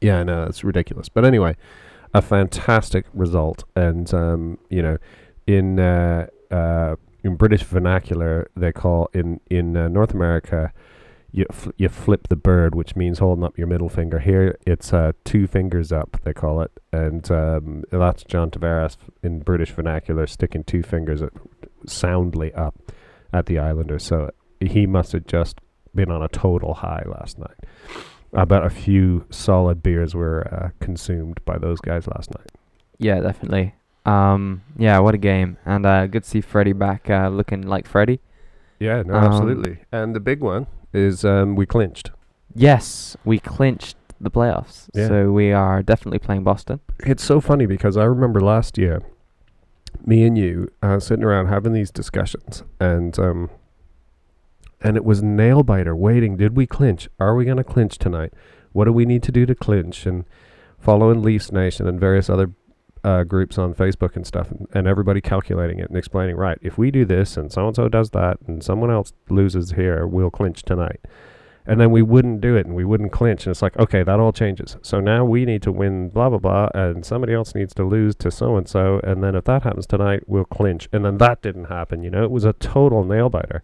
[0.00, 1.08] Yeah, no, it's ridiculous.
[1.08, 1.56] But anyway,
[2.14, 4.98] a fantastic result, and um, you know,
[5.46, 10.72] in uh, uh, in British vernacular, they call in in uh, North America,
[11.32, 14.18] you fl- you flip the bird, which means holding up your middle finger.
[14.18, 16.18] Here, it's uh, two fingers up.
[16.24, 21.32] They call it, and um, that's John Tavares in British vernacular, sticking two fingers up,
[21.86, 22.92] soundly up
[23.32, 24.04] at the Islanders.
[24.04, 25.58] So he must have just
[25.94, 27.56] been on a total high last night.
[28.34, 32.50] I bet a few solid beers were uh, consumed by those guys last night.
[32.98, 33.74] Yeah, definitely.
[34.04, 37.86] Um, yeah, what a game, and uh, good to see Freddie back uh, looking like
[37.86, 38.20] Freddie.
[38.78, 39.78] Yeah, no, Um, absolutely.
[39.90, 42.10] And the big one is um, we clinched.
[42.54, 45.08] Yes, we clinched the playoffs, Yeah.
[45.08, 46.80] so we are definitely playing Boston.
[47.00, 49.02] It's so funny because I remember last year,
[50.04, 53.50] me and you uh, sitting around having these discussions, and um,
[54.80, 56.36] and it was nail biter waiting.
[56.36, 57.08] Did we clinch?
[57.18, 58.32] Are we going to clinch tonight?
[58.72, 60.06] What do we need to do to clinch?
[60.06, 60.24] And
[60.78, 62.52] following Leafs Nation and various other
[63.02, 66.76] uh, groups on Facebook and stuff, and, and everybody calculating it and explaining, right, if
[66.76, 70.30] we do this and so and so does that and someone else loses here, we'll
[70.30, 71.00] clinch tonight.
[71.66, 73.46] And then we wouldn't do it and we wouldn't clinch.
[73.46, 74.76] And it's like, okay, that all changes.
[74.82, 76.68] So now we need to win, blah, blah, blah.
[76.74, 79.00] And somebody else needs to lose to so and so.
[79.02, 80.88] And then if that happens tonight, we'll clinch.
[80.92, 82.02] And then that didn't happen.
[82.02, 83.62] You know, it was a total nail biter.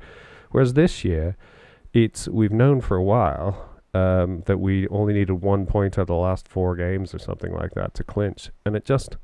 [0.51, 1.37] Whereas this year,
[1.93, 6.07] it's we've known for a while um, that we only needed one point out of
[6.09, 8.51] the last four games or something like that to clinch.
[8.67, 9.17] And it just,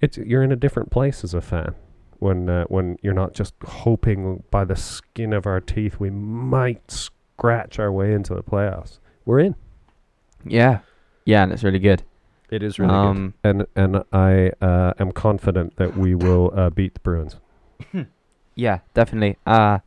[0.00, 1.74] it's you're in a different place as a fan
[2.20, 7.10] when uh, when you're not just hoping by the skin of our teeth we might
[7.40, 8.98] scratch our way into the playoffs.
[9.24, 9.54] We're in.
[10.44, 10.80] Yeah,
[11.24, 12.02] yeah, and it's really good.
[12.50, 16.68] It is really um, good, and and I uh, am confident that we will uh,
[16.70, 17.36] beat the Bruins.
[18.56, 19.38] Yeah, definitely.
[19.46, 19.78] Uh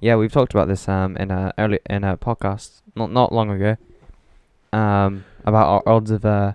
[0.00, 3.50] yeah, we've talked about this um in a early in a podcast not not long
[3.50, 3.76] ago.
[4.72, 6.52] Um about our odds of uh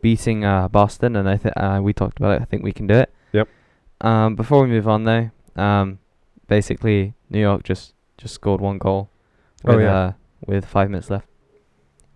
[0.00, 2.40] beating uh Boston and I think uh we talked about it.
[2.40, 3.12] I think we can do it.
[3.32, 3.48] Yep.
[4.00, 5.98] Um before we move on though, um
[6.46, 9.10] basically New York just just scored one goal
[9.66, 9.94] Oh, yeah.
[9.96, 10.12] uh
[10.46, 11.26] with 5 minutes left.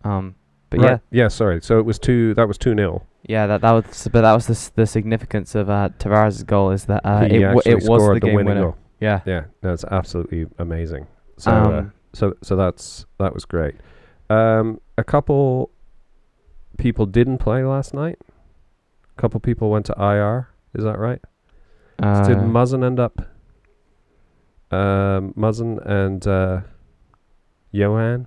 [0.05, 0.35] Um
[0.71, 1.01] but Right.
[1.11, 1.29] yeah, yeah.
[1.29, 1.61] Sorry.
[1.63, 2.33] So it was two.
[2.35, 5.69] That was two 0 yeah, that that was but that was the the significance of
[5.69, 8.61] uh Tavares' goal is that uh it w- it was the game winning winner.
[8.63, 8.77] goal.
[9.01, 9.21] Yeah.
[9.27, 11.07] Yeah, that's absolutely amazing.
[11.37, 13.75] So, uh, um so, so that's that was great.
[14.31, 15.71] Um, a couple
[16.79, 18.19] people didn't play last night.
[19.17, 20.49] A couple people went to IR.
[20.75, 21.21] Is that right?
[22.03, 23.21] uh, Did Muzzin end up?
[24.71, 26.61] Um, Muzzin and uh,
[27.72, 28.26] Johan.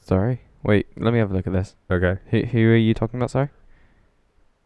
[0.00, 0.40] Sorry.
[0.62, 1.76] Wait, let me have a look at this.
[1.90, 3.30] Okay, Who who are you talking about?
[3.30, 3.48] Sorry.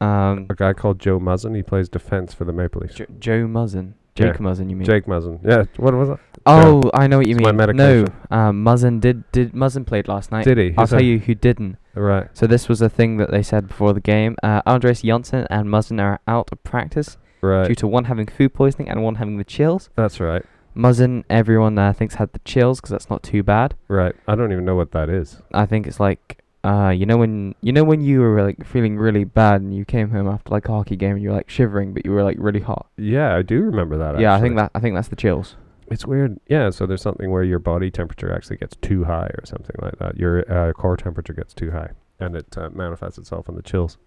[0.00, 1.54] Um, a guy called Joe Muzzin.
[1.54, 2.94] He plays defense for the Maple Leafs.
[2.94, 3.94] jo- Joe Muzzin.
[4.16, 4.26] Yeah.
[4.26, 4.84] Jake Muzzin, you mean?
[4.84, 5.40] Jake Muzzin.
[5.42, 5.64] Yeah.
[5.78, 6.18] What was it?
[6.44, 7.76] Oh, I know what you It's my mean.
[7.76, 8.16] No, medication.
[8.30, 10.44] um, Muzzin did did Muzzin played last night.
[10.44, 10.74] Did he?
[10.76, 11.76] I'll tell you who didn't.
[11.94, 12.28] Right.
[12.34, 14.36] So this was a thing that they said before the game.
[14.42, 18.88] Uh, Andreas Johnsson and Muzzin are out of practice due to one having food poisoning
[18.88, 19.88] and one having the chills.
[19.96, 20.44] That's right.
[20.76, 23.74] Muzzin, everyone uh, thinks had the chills because that's not too bad.
[23.88, 24.14] Right.
[24.26, 25.42] I don't even know what that is.
[25.52, 28.96] I think it's like uh you know when you know when you were like feeling
[28.96, 31.50] really bad and you came home after like a hockey game and you were like
[31.50, 32.86] shivering but you were like really hot.
[32.96, 34.20] Yeah, I do remember that.
[34.20, 35.56] yeah, I think that I think that's the chills.
[35.88, 36.38] It's weird.
[36.46, 39.98] Yeah, so there's something where your body temperature actually gets too high or something like
[39.98, 40.16] that.
[40.16, 43.98] Your uh, core temperature gets too high and it uh, manifests itself in the chills.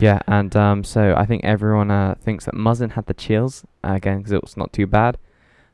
[0.00, 3.92] Yeah, and um so I think everyone uh thinks that Muzzin had the chills uh,
[3.92, 5.16] again because it was not too bad,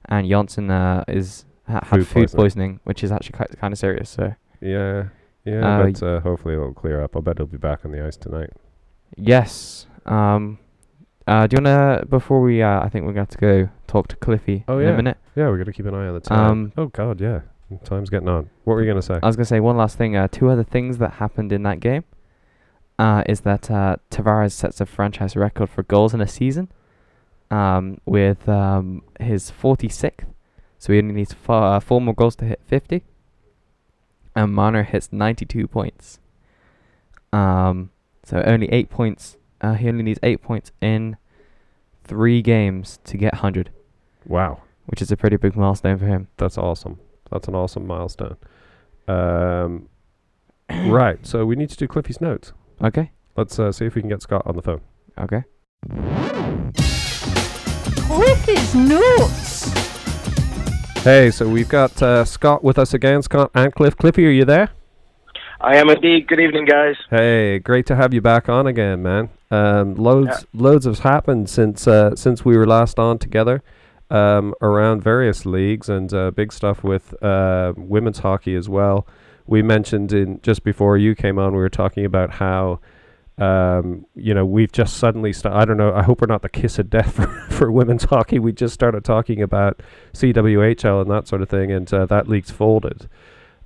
[0.08, 2.36] and Johnsson uh is ha- had Food food, poisoning.
[2.36, 2.80] poisoning.
[2.84, 4.08] which is actually quite kind of serious.
[4.10, 5.08] So Yeah,
[5.44, 7.14] yeah, Uh, but uh, hopefully it'll clear up.
[7.16, 8.50] I'll bet he'll be back on the ice tonight.
[9.16, 10.58] yes, um,
[11.26, 14.16] uh, do you wanna before we uh I think we're going to go talk to
[14.16, 14.92] Cliffy Oh, in yeah.
[14.92, 15.18] a minute.
[15.34, 16.50] Yeah, we got to keep an eye on the time.
[16.50, 17.40] Um, oh God, yeah,
[17.84, 18.48] time's getting on.
[18.64, 19.18] What were you gonna say?
[19.22, 20.16] I was gonna say one last thing.
[20.16, 22.04] Uh, two other things that happened in that game.
[22.98, 26.72] Uh, is that uh, Tavares sets a franchise record for goals in a season,
[27.50, 30.26] um, with um his 46th.
[30.78, 33.02] So he only needs four, uh, four more goals to hit 50.
[34.34, 36.20] And Marner hits 92 points.
[37.32, 37.90] Um,
[38.24, 39.38] so only eight points.
[39.60, 41.16] Uh, he only needs eight points in
[42.04, 43.70] three games to get 100,
[44.26, 46.28] wow, which is a pretty big milestone for him.
[46.36, 47.00] that's awesome.
[47.30, 48.36] That's an awesome milestone.
[49.08, 49.88] Um,
[50.70, 51.24] right.
[51.26, 52.52] So we need to do Cliffy's notes.
[52.82, 53.10] Okay.
[53.36, 54.80] Let's uh, see if we can get Scott on the phone.
[55.18, 55.44] Okay.
[58.56, 59.72] Cliffy's notes.
[61.04, 63.22] Hey, so we've got uh, Scott with us again.
[63.22, 63.96] Scott and Cliff.
[63.96, 64.70] Cliffy, are you there?
[65.60, 66.26] I am indeed.
[66.26, 66.96] Good evening, guys.
[67.10, 69.28] Hey, great to have you back on again, man.
[69.50, 73.62] Um, loads, loads has happened since uh, since we were last on together,
[74.10, 79.06] um, around various leagues and uh, big stuff with uh, women's hockey as well.
[79.46, 82.80] We mentioned in just before you came on, we were talking about how,
[83.38, 85.32] um, you know, we've just suddenly.
[85.32, 85.92] St- I don't know.
[85.92, 88.38] I hope we're not the kiss of death for, for women's hockey.
[88.38, 89.80] We just started talking about
[90.14, 93.08] CWHL and that sort of thing, and uh, that league's folded.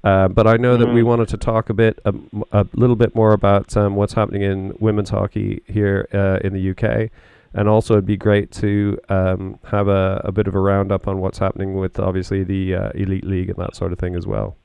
[0.02, 1.06] Uh, but I know that we Mhm.
[1.06, 4.74] wanted to talk a bit, um, a little bit more about um, what's happening in
[4.80, 7.11] women's hockey here uh, in the UK,
[7.52, 11.18] and also it'd be great to um, have a, a bit of a roundup on
[11.20, 14.56] what's happening with obviously the uh, elite league and that sort of thing as well.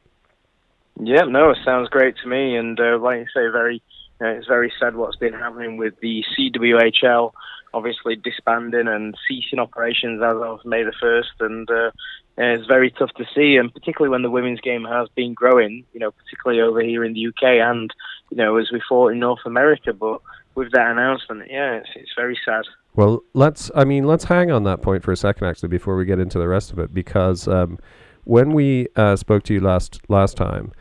[1.02, 2.56] Yeah, no, it sounds great to me.
[2.56, 3.82] And uh, like you say, very,
[4.22, 7.32] uh, it's very sad what's been happening with the CWHL,
[7.74, 11.92] obviously disbanding and ceasing operations as of May the first, and uh,
[12.38, 13.58] uh, it's very tough to see.
[13.58, 17.14] And particularly when the women's game has been growing, you know, particularly over here in
[17.14, 17.92] the UK, and
[18.30, 19.92] you know, as we fought in North America.
[19.94, 20.22] But
[20.56, 22.64] with that announcement, yeah, it's, it's very sad.
[22.96, 23.70] Well, let's.
[23.76, 26.40] I mean, let's hang on that point for a second, actually, before we get into
[26.40, 27.78] the rest of it, because um,
[28.24, 30.72] when we uh, spoke to you last last time,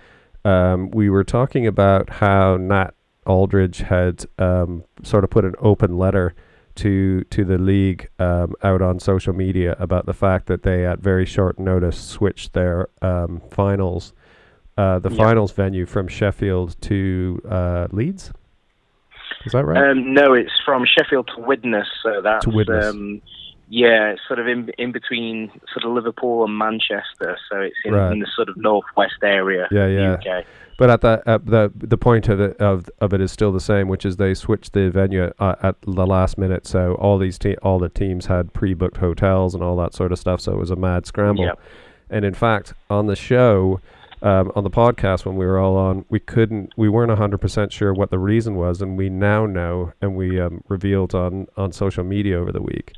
[0.44, 2.94] um, we were talking about how Nat
[3.26, 6.34] Aldridge had um, sort of put an open letter
[6.76, 10.98] to to the league um, out on social media about the fact that they, at
[10.98, 14.12] very short notice, switched their um, finals,
[14.76, 15.16] uh, the Yeah.
[15.16, 18.32] finals venue from Sheffield to uh, Leeds.
[19.46, 19.90] Is that right?
[19.90, 23.20] Um, no, it's from Sheffield to Widnes, so that's Widnes.
[23.68, 28.12] Yeah, sort of in in between sort of Liverpool and Manchester, so it's in, Right.
[28.12, 29.66] in the sort of northwest area.
[29.70, 30.12] Yeah, yeah.
[30.14, 30.44] UK.
[30.76, 33.60] But at the at the the point of it of of it is still the
[33.60, 37.38] same, which is they switched the venue uh, at the last minute, so all these
[37.38, 40.58] te- all the teams had pre-booked hotels and all that sort of stuff, so it
[40.58, 41.44] was a mad scramble.
[41.44, 41.60] Yep.
[42.10, 43.80] And in fact, on the show,
[44.20, 47.72] um, on the podcast when we were all on, we couldn't, we weren't hundred percent
[47.72, 51.72] sure what the reason was, and we now know, and we um, revealed on on
[51.72, 52.92] social media over the week.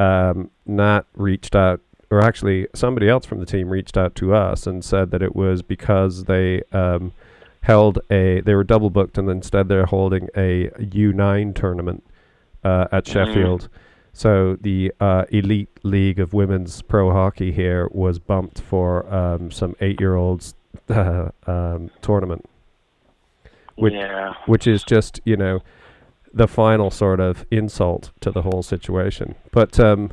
[0.00, 4.66] Um, Nat reached out, or actually somebody else from the team reached out to us
[4.66, 7.12] and said that it was because they um,
[7.62, 12.02] held a, they were double booked, and instead they're holding a U nine tournament
[12.64, 13.12] uh, at Mhm.
[13.12, 13.68] Sheffield.
[14.12, 19.76] So the uh, elite league of women's pro hockey here was bumped for um, some
[19.80, 20.54] eight-year-olds
[20.88, 22.44] uh, um, tournament,
[23.76, 24.34] Which- yeah.
[24.46, 25.60] which is just you know
[26.32, 29.34] the final sort of insult to the whole situation.
[29.52, 30.12] But um,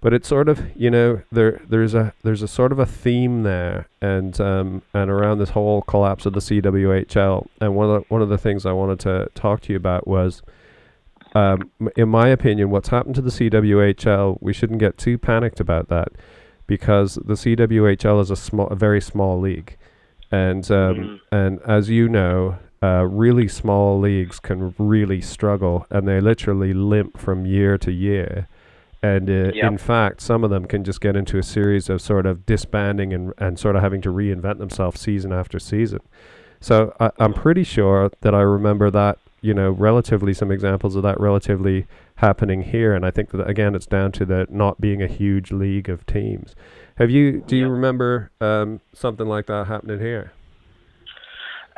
[0.00, 3.42] but it's sort of you know there there's a there's a sort of a theme
[3.42, 7.46] there, and um, and around this whole collapse of the CWHL.
[7.60, 10.06] And one of the, one of the things I wanted to talk to you about
[10.06, 10.42] was.
[11.32, 15.88] Um, in my opinion, what's happened to the CWHL, we shouldn't get too panicked about
[15.88, 16.08] that,
[16.66, 19.76] because the CWHL is a small, a very small league,
[20.32, 21.20] and um, Mhm.
[21.30, 27.18] and as you know, uh, really small leagues can really struggle, and they literally limp
[27.18, 28.48] from year to year.
[29.02, 29.64] And uh, Yep.
[29.64, 33.12] in fact, some of them can just get into a series of sort of disbanding
[33.12, 36.00] and, and sort of having to reinvent themselves season after season.
[36.60, 41.02] So I, I'm pretty sure that I remember that, you know, relatively some examples of
[41.02, 42.94] that relatively happening here.
[42.94, 46.04] And I think that again, it's down to the not being a huge league of
[46.04, 46.54] teams.
[46.96, 47.42] Have you?
[47.46, 50.32] Do you remember um, something like that happening here?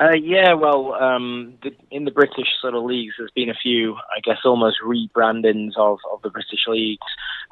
[0.03, 3.95] Uh, yeah, well, um, the, in the British sort of leagues, there's been a few,
[3.95, 7.07] I guess, almost rebrandings of, of the British leagues.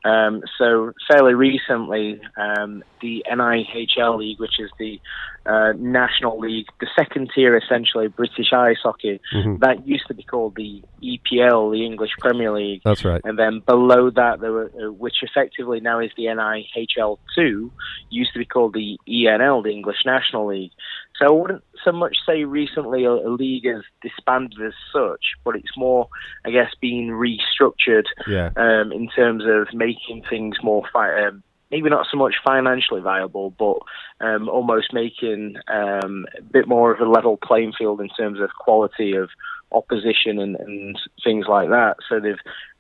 [0.05, 4.99] Um, so fairly recently, um, the NIHL league, which is the
[5.47, 10.23] uh, national league, the second tier, essentially British ice hockey, hmm that used to be
[10.23, 12.81] called the EPL, the English Premier League.
[12.85, 13.21] That's right.
[13.25, 17.71] And then below that, there were, uh, which effectively now is the NIHL two,
[18.09, 20.73] used to be called the ENL, the English National League.
[21.21, 25.57] So I wouldn't so much say recently a, a league has disbanded as such, but
[25.57, 26.09] it's more,
[26.45, 28.51] I guess, being restructured Yeah.
[28.57, 33.51] um, in terms of making things more fi- um, maybe not so much financially viable,
[33.51, 33.79] but
[34.21, 38.51] um, almost making um, a bit more of a level playing field in terms of
[38.59, 39.29] quality of
[39.73, 41.97] opposition and, and things like that.
[42.09, 42.35] So they've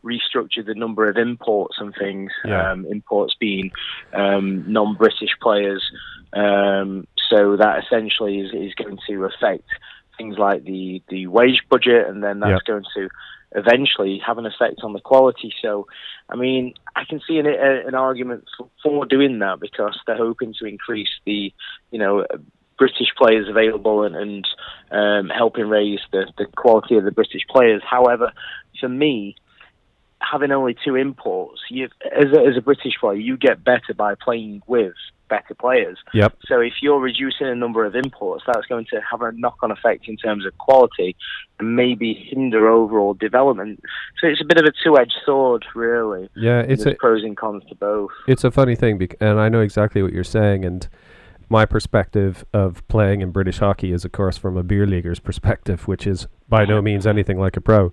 [0.04, 2.32] restructured the number of imports and things.
[2.44, 2.72] Yeah.
[2.72, 3.70] Um, imports being
[4.12, 5.84] um, non-British players.
[7.30, 9.64] So that essentially is, is going to affect
[10.18, 12.66] things like the, the wage budget, and then that's Yep.
[12.66, 13.08] going to
[13.52, 15.52] eventually have an effect on the quality.
[15.62, 15.86] So,
[16.28, 20.16] I mean, I can see an, a, an argument for, for doing that because they're
[20.16, 21.52] hoping to increase the,
[21.90, 22.26] you know,
[22.78, 24.48] British players available and, and
[24.90, 27.82] um, helping raise the, the quality of the British players.
[27.84, 28.32] However,
[28.78, 29.36] for me,
[30.20, 34.14] having only two imports, you as a, as a British player, you get better by
[34.14, 34.94] playing with
[35.28, 35.96] better players.
[36.12, 36.36] Yep.
[36.46, 40.08] So if you're reducing the number of imports, that's going to have a knock-on effect
[40.08, 41.16] in terms of quality
[41.58, 43.80] and maybe hinder overall development.
[44.20, 46.28] So it's a bit of a two-edged sword, really.
[46.34, 46.60] Yeah.
[46.60, 48.10] It's a pros and cons to both.
[48.26, 50.88] it's a funny thing, bec- and I know exactly what you're saying, and
[51.48, 55.88] my perspective of playing in British hockey is, of course, from a beer leaguer's perspective,
[55.88, 57.92] which is by no means anything like a pro.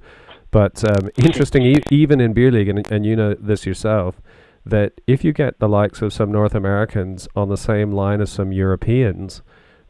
[0.51, 4.21] But um, interesting, e- even in beer league, and, and you know this yourself,
[4.65, 8.29] that if you get the likes of some North Americans on the same line as
[8.29, 9.41] some Europeans,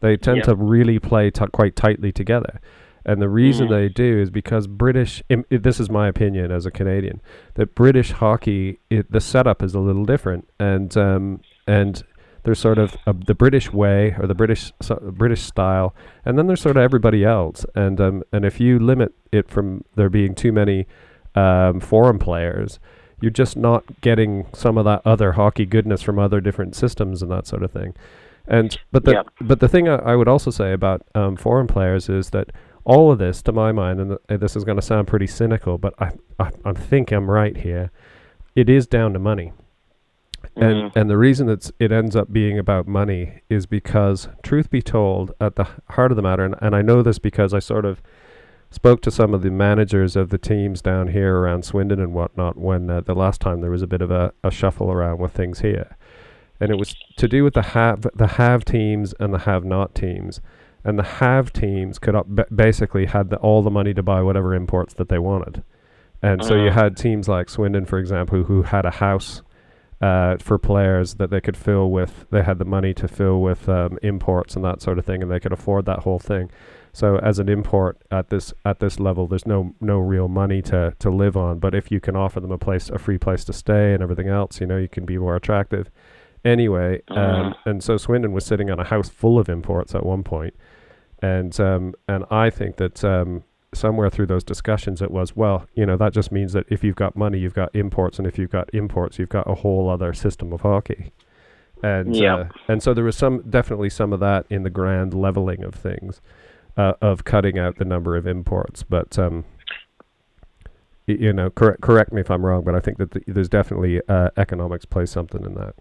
[0.01, 0.45] they tend Yep.
[0.45, 2.59] to really play t- quite tightly together.
[3.03, 3.69] And the reason Mm.
[3.71, 7.21] they do is because British, im- this is my opinion as a Canadian,
[7.55, 10.47] that British hockey, it, the setup is a little different.
[10.59, 12.03] And, um, and
[12.43, 15.93] there's sort of a, the British way or the British so, British style,
[16.25, 17.65] and then there's sort of everybody else.
[17.75, 20.87] And um, and if you limit it from there being too many
[21.35, 22.79] um, foreign players,
[23.21, 27.31] you're just not getting some of that other hockey goodness from other different systems and
[27.31, 27.95] that sort of thing.
[28.47, 29.27] And but the Yep.
[29.41, 32.51] but the thing I, I would also say about um, foreign players is that
[32.85, 35.77] all of this, to my mind, and th- this is going to sound pretty cynical,
[35.77, 37.91] but I, I I think I'm right here.
[38.55, 39.51] It is down to money.
[40.55, 40.91] And Mhm.
[40.95, 45.31] and the reason it's it ends up being about money is because truth be told,
[45.39, 48.01] at the heart of the matter, and, and I know this because I sort of
[48.69, 52.57] spoke to some of the managers of the teams down here around Swindon and whatnot
[52.57, 55.31] when uh, the last time there was a bit of a, a shuffle around with
[55.31, 55.95] things here,
[56.59, 59.93] and it was to do with the have the have teams and the have not
[59.95, 60.41] teams,
[60.83, 64.21] and the have teams could up, ba- basically had the, all the money to buy
[64.23, 65.63] whatever imports that they wanted,
[66.23, 66.73] And so you Mhm.
[66.73, 69.43] had teams like Swindon, for example, who had a house
[70.01, 72.25] uh, for players that they could fill with.
[72.29, 75.31] They had the money to fill with um, imports and that sort of thing, and
[75.31, 76.51] they could afford that whole thing.
[76.93, 80.93] So as an import at this at this level, there's no no real money to
[80.99, 81.59] to live on.
[81.59, 84.27] But if you can offer them a place, a free place to stay, and everything
[84.27, 85.89] else, you know, you can be more attractive.
[86.45, 87.55] Anyway, um, Mhm.
[87.65, 90.53] and so Swindon was sitting on a house full of imports at one point,
[91.21, 93.43] and um, and I think that um,
[93.73, 96.95] somewhere through those discussions it was well, you know, that just means that if you've
[96.95, 100.13] got money, you've got imports, and if you've got imports, you've got a whole other
[100.13, 101.11] system of hockey.
[101.83, 102.35] And Yeah.
[102.35, 105.75] uh, and so there was some definitely some of that in the grand leveling of
[105.75, 106.21] things,
[106.75, 108.83] uh, of cutting out the number of imports.
[108.83, 109.45] But um,
[111.05, 114.01] you know, correct correct me if I'm wrong, but I think that th- there's definitely
[114.09, 115.75] uh, economics plays something in that.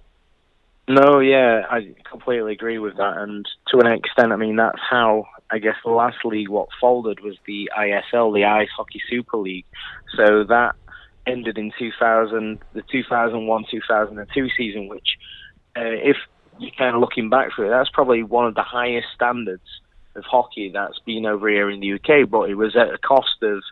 [0.89, 3.17] No, yeah, I completely agree with that.
[3.17, 7.21] And to an extent, I mean, that's how I guess the last league what folded
[7.21, 9.67] was the ISL, the Ice Hockey Super League.
[10.17, 10.75] So that
[11.27, 15.19] ended in 2000, the 2001-2002 season, which,
[15.77, 16.17] uh, if
[16.59, 19.81] you're kind of looking back through it, that's probably one of the highest standards
[20.15, 22.29] of hockey that's been over here in the UK.
[22.29, 23.63] But it was at a cost of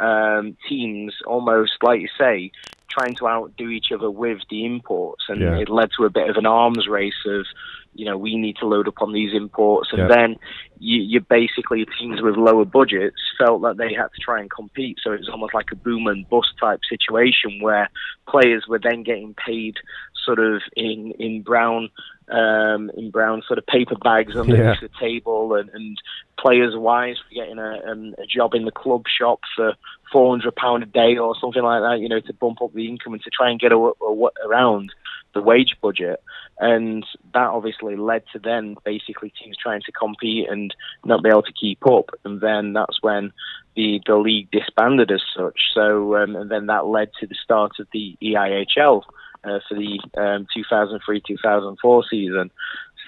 [0.00, 2.50] um, teams almost, like you say,
[2.90, 5.56] trying to outdo each other with the imports, and Yeah.
[5.58, 7.46] it led to a bit of an arms race of,
[7.94, 10.36] you know, we need to load up on these imports, and then
[10.78, 14.98] you, you basically teams with lower budgets felt that they had to try and compete,
[15.02, 17.88] so it was almost like a boom and bust type situation where
[18.28, 19.76] players were then getting paid
[20.24, 21.88] sort of in in brown
[22.30, 24.74] um, in brown sort of paper bags underneath Yeah.
[24.80, 25.98] the table, and, and
[26.38, 29.74] players wise for getting a, um, a job in the club shop for
[30.12, 32.88] four hundred pound a day or something like that, you know, to bump up the
[32.88, 34.92] income and to try and get a, a, around
[35.34, 36.20] the wage budget,
[36.58, 37.04] and
[37.34, 41.52] that obviously led to then basically teams trying to compete and not be able to
[41.52, 43.32] keep up, and then that's when
[43.76, 45.60] the the league disbanded as such.
[45.74, 49.02] So, um, and then that led to the start of the EIHL
[49.44, 52.50] uh, for the um, 2003-2004 season.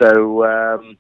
[0.01, 0.45] So.
[0.45, 0.99] Um,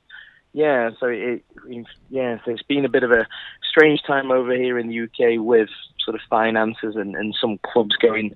[0.54, 3.26] yeah, so it, it- yeah, so it's been a bit of a
[3.66, 5.70] strange time over here in the UK with
[6.04, 8.34] sort of finances and, and some clubs going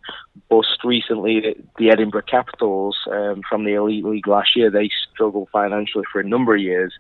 [0.49, 1.41] bust recently.
[1.41, 6.21] The, the Edinburgh Capitals um, from the Elite League last year, they struggled financially for
[6.21, 6.95] a number of years,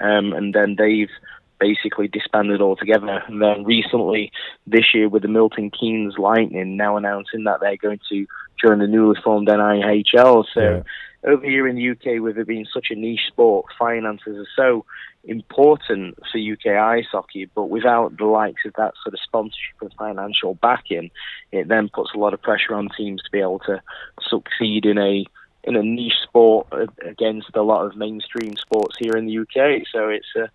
[0.00, 1.10] um, and then they've
[1.58, 3.22] basically disbanded altogether.
[3.26, 4.30] And then recently,
[4.66, 8.26] this year, with the Milton Keynes Lightning now announcing that they're going to
[8.60, 10.44] join the newly formed NIHL.
[10.52, 11.30] So Yeah.
[11.30, 14.84] over here in the UK, with it being such a niche sport, finances are so
[15.24, 19.92] important for UK ice hockey, but without the likes of that sort of sponsorship and
[19.94, 21.10] financial backing,
[21.52, 23.80] it then puts a lot of pressure on teams to be able to
[24.20, 25.24] succeed in a
[25.64, 26.66] in a niche sport
[27.04, 29.84] against a lot of mainstream sports here in the UK.
[29.92, 30.48] So it's a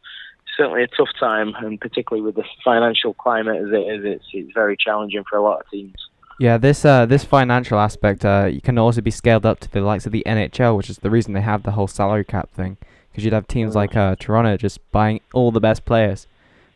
[0.58, 4.54] certainly a tough time, and particularly with the financial climate as it is, it's, it's
[4.54, 6.10] very challenging for a lot of teams.
[6.40, 9.82] Yeah, this uh, this financial aspect uh, you can also be scaled up to the
[9.82, 12.78] likes of the NHL, which is the reason they have the whole salary cap thing.
[13.12, 16.26] Because you'd have teams like uh, Toronto just buying all the best players,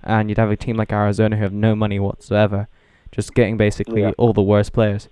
[0.03, 2.67] and you'd have a team like Arizona who have no money whatsoever,
[3.11, 4.11] just getting basically Yeah.
[4.19, 5.09] all the worst players.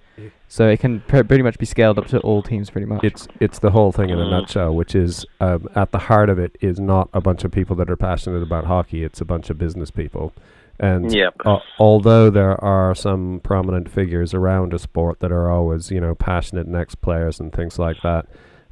[0.48, 3.04] So it can pr- pretty much be scaled up to all teams, pretty much.
[3.04, 4.30] It's it's the whole thing in a Mm.
[4.30, 7.76] nutshell, which is um, at the heart of it is not a bunch of people
[7.78, 9.04] that are passionate about hockey.
[9.04, 10.32] It's a bunch of business people,
[10.80, 11.34] and Yep.
[11.46, 16.16] uh, although there are some prominent figures around a sport that are always you know
[16.16, 18.26] passionate next players and things like that,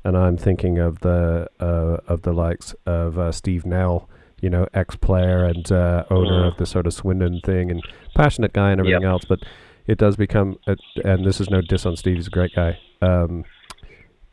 [0.03, 4.09] and I'm thinking of the uh, of the likes of uh, Steve Nell,
[4.41, 6.47] you know, ex-player and uh, owner Mm.
[6.51, 7.81] of the sort of Swindon thing, and
[8.15, 9.09] passionate guy and everything Yep.
[9.11, 9.39] else, but
[9.87, 12.77] it does become, a, and this is no diss on Steve, he's a great guy.
[13.01, 13.43] Um,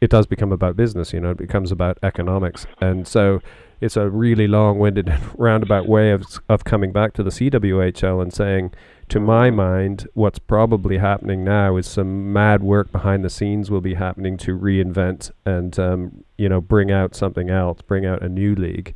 [0.00, 2.66] it does become about business, you know, it becomes about economics.
[2.80, 3.40] And so
[3.80, 8.32] it's a really long winded roundabout way of, of coming back to the CWHL and
[8.32, 8.72] saying,
[9.10, 13.80] to my mind, what's probably happening now is some mad work behind the scenes will
[13.80, 18.28] be happening to reinvent and, um, you know, bring out something else, bring out a
[18.28, 18.94] new league.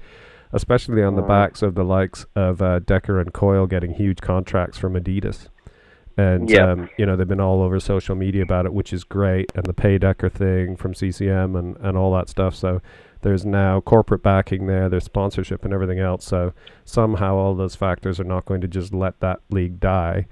[0.52, 4.78] Especially on the backs of the likes of uh, Decker and Coyne getting huge contracts
[4.78, 5.48] from Adidas.
[6.16, 6.70] And Yeah.
[6.72, 9.50] um, you know they've been all over social media about it, which is great.
[9.54, 12.54] And the Pay Decker thing from CCM and, and all that stuff.
[12.54, 12.80] So
[13.22, 16.24] there's now corporate backing there, there's sponsorship and everything else.
[16.24, 16.52] So
[16.84, 20.26] somehow all those factors are not going to just let that league die.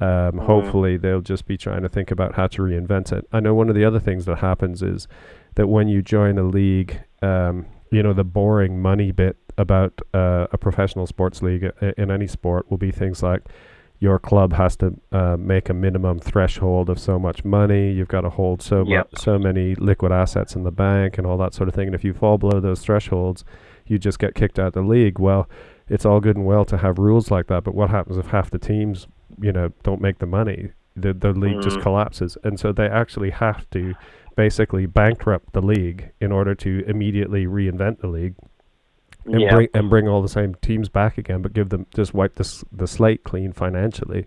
[0.00, 0.40] Um, Mhm.
[0.46, 3.26] Hopefully they'll just be trying to think about how to reinvent it.
[3.32, 5.06] I know one of the other things that happens is
[5.54, 10.46] that when you join a league, um, you know the boring money bit about uh,
[10.50, 13.42] a professional sports league uh, in any sport will be things like
[14.06, 17.92] your club has to uh, make a minimum threshold of so much money.
[17.92, 19.08] You've got to hold so Yep.
[19.12, 21.86] mu- so many liquid assets in the bank and all that sort of thing.
[21.86, 23.44] And if you fall below those thresholds,
[23.86, 25.18] you just get kicked out of the league.
[25.20, 25.48] Well,
[25.88, 28.50] it's all good and well to have rules like that, but what happens if half
[28.50, 29.06] the teams,
[29.40, 30.72] you know, don't make the money?
[30.94, 31.82] the the league just Mm.
[31.82, 33.94] collapses, and so they actually have to
[34.36, 38.34] basically bankrupt the league in order to immediately reinvent the league
[39.26, 39.54] and yeah.
[39.54, 42.44] bring and bring all the same teams back again, but give them just wipe the
[42.44, 44.26] s- the slate clean financially,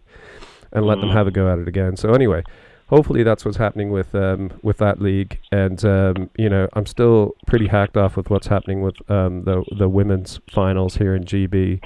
[0.72, 1.14] and let them Mm.
[1.14, 1.96] have a go at it again.
[1.98, 2.44] So anyway,
[2.88, 7.36] hopefully that's what's happening with um with that league, and um you know I'm still
[7.48, 11.82] pretty hacked off with what's happening with um the the women's finals here in GB.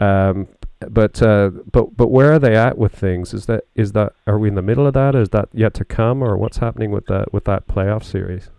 [0.00, 0.48] Um,
[0.88, 3.34] but uh, but but where are they at with things?
[3.34, 5.16] Is that is that are we in the middle of that?
[5.16, 8.50] Is that yet to come, or what's happening with that with that playoff series?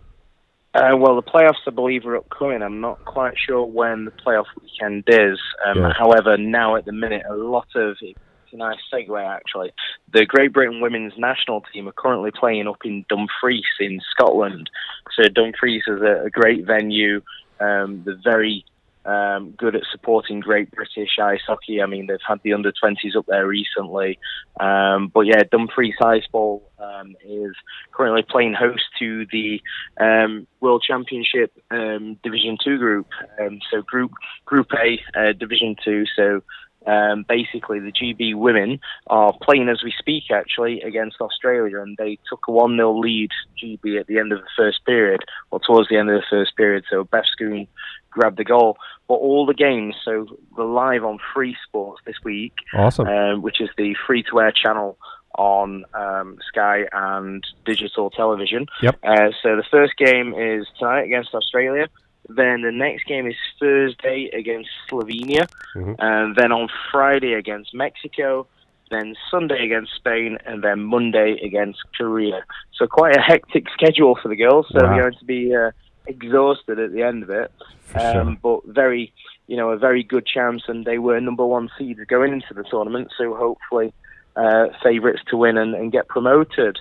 [0.72, 2.62] Uh, well, the playoffs, I believe, are upcoming.
[2.62, 5.38] I'm not quite sure when the playoff weekend is.
[5.66, 5.92] Um, Yeah.
[5.98, 8.18] However, now at the minute, a lot of it's
[8.52, 9.72] a nice segue actually.
[10.12, 14.70] The Great Britain women's national team are currently playing up in Dumfries in Scotland.
[15.16, 17.22] So Dumfries is a, a great venue.
[17.60, 18.64] Um, they're very
[19.04, 21.82] um, good at supporting Great British ice hockey.
[21.82, 24.18] I mean, they've had the under 20s up there recently.
[24.58, 27.54] Um, but yeah, Dumfries Ice Ball um, is
[27.92, 29.60] currently playing host to the
[29.98, 33.08] um, World Championship um, Division Two group.
[33.40, 34.12] Um, so Group
[34.44, 36.04] Group A, uh, Division Two.
[36.16, 36.42] So
[36.86, 42.18] um, basically, the GB women are playing as we speak, actually, against Australia, and they
[42.28, 43.30] took a one 0 lead
[43.62, 45.20] GB at the end of the first period,
[45.50, 46.84] or towards the end of the first period.
[46.90, 47.66] So Beth Scoon
[48.10, 48.76] grabbed the goal.
[49.08, 50.26] But all the games, so
[50.56, 53.08] we're live on Free Sports this week Awesome.
[53.08, 54.98] um, which is the free to air channel
[55.36, 58.66] on um, Sky and digital television.
[58.82, 58.98] Yep.
[59.02, 61.88] Uh, so the first game is tonight against Australia.
[62.36, 65.48] Then the next game is Thursday against Slovenia.
[65.74, 65.96] Mhm.
[65.98, 68.46] And then on Friday against Mexico.
[68.90, 70.38] Then Sunday against Spain.
[70.46, 72.44] And then Monday against Korea.
[72.76, 74.66] So quite a hectic schedule for the girls.
[74.70, 74.88] So Wow.
[74.90, 75.70] they're going to be uh,
[76.06, 77.50] exhausted at the end of it
[77.84, 78.20] For sure.
[78.20, 79.12] um, but very,
[79.46, 82.64] you know, a very good chance, and they were number one seeds going into the
[82.64, 83.92] tournament, so hopefully
[84.36, 86.78] uh, favourites to win and, and get promoted.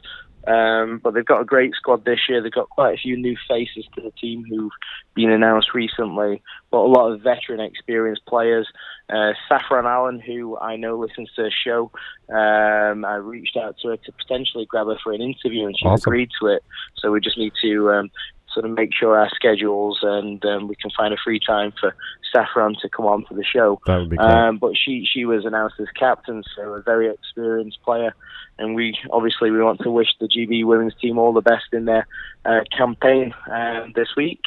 [0.49, 2.41] Um, but they've got a great squad this year.
[2.41, 4.71] They've got quite a few new faces to the team who've
[5.13, 6.41] been announced recently,
[6.71, 8.67] but a lot of veteran, experienced players.
[9.09, 11.91] Uh, Saffron Allen, who I know listens to the show,
[12.29, 15.85] um, I reached out to her to potentially grab her for an interview, and she
[15.85, 16.11] Awesome.
[16.11, 16.63] agreed to it.
[16.95, 18.11] So we just need to um,
[18.53, 21.95] sort of make sure our schedules and um, we can find a free time for
[22.33, 23.79] Saffron to come on for the show.
[23.85, 24.27] that would be great.
[24.27, 28.13] Um, but she she was announced as captain, so a very experienced player,
[28.57, 31.85] and we obviously we want to wish the GB women's team all the best in
[31.85, 32.07] their
[32.45, 34.41] uh, campaign um, this week.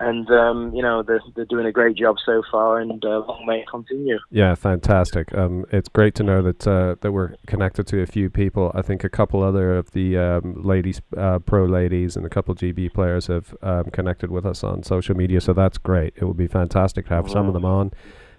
[0.00, 3.44] And um, you know they're, they're doing a great job so far, and uh, long
[3.46, 4.18] may it continue.
[4.30, 5.34] Yeah, fantastic.
[5.34, 8.70] Um, it's great to know that uh, that we're connected to a few people.
[8.74, 12.54] I think a couple other of the um, ladies, uh, pro ladies, and a couple
[12.54, 15.40] GB players have um, connected with us on social media.
[15.40, 16.14] So that's great.
[16.16, 17.92] It would be fantastic to have some of them on.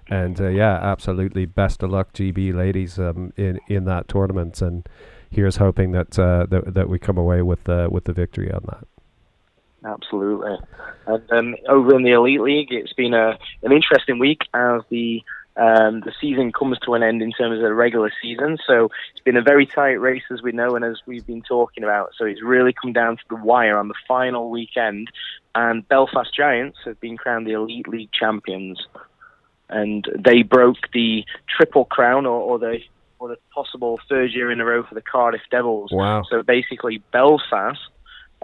[0.09, 1.45] And uh, yeah, absolutely.
[1.45, 4.61] Best of luck, GB ladies, um, in in that tournament.
[4.61, 4.87] And
[5.29, 8.61] here's hoping that uh, that that we come away with uh, with the victory on
[8.67, 8.87] that.
[9.83, 10.57] Absolutely.
[11.07, 15.23] And um, over in the Elite League, it's been a an interesting week as the
[15.55, 18.57] um, the season comes to an end in terms of the regular season.
[18.65, 21.83] So it's been a very tight race, as we know, and as we've been talking
[21.83, 22.11] about.
[22.17, 25.11] So it's really come down to the wire on the final weekend,
[25.55, 28.85] and Belfast Giants have been crowned the Elite League champions,
[29.69, 32.79] and they broke the triple crown, or, or the
[33.19, 35.91] or the possible third year in a row for the Cardiff Devils.
[35.91, 36.23] Wow.
[36.29, 37.79] So basically, Belfast,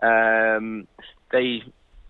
[0.02, 0.86] um,
[1.36, 1.64] they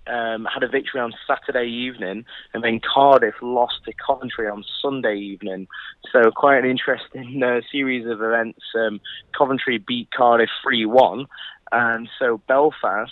[0.08, 5.16] um, had a victory on Saturday evening, and then Cardiff lost to Coventry on Sunday
[5.16, 5.68] evening.
[6.12, 8.62] So quite an interesting uh, series of events.
[8.76, 9.02] Um,
[9.38, 11.26] Coventry beat Cardiff 3-1,
[11.72, 13.12] and so Belfast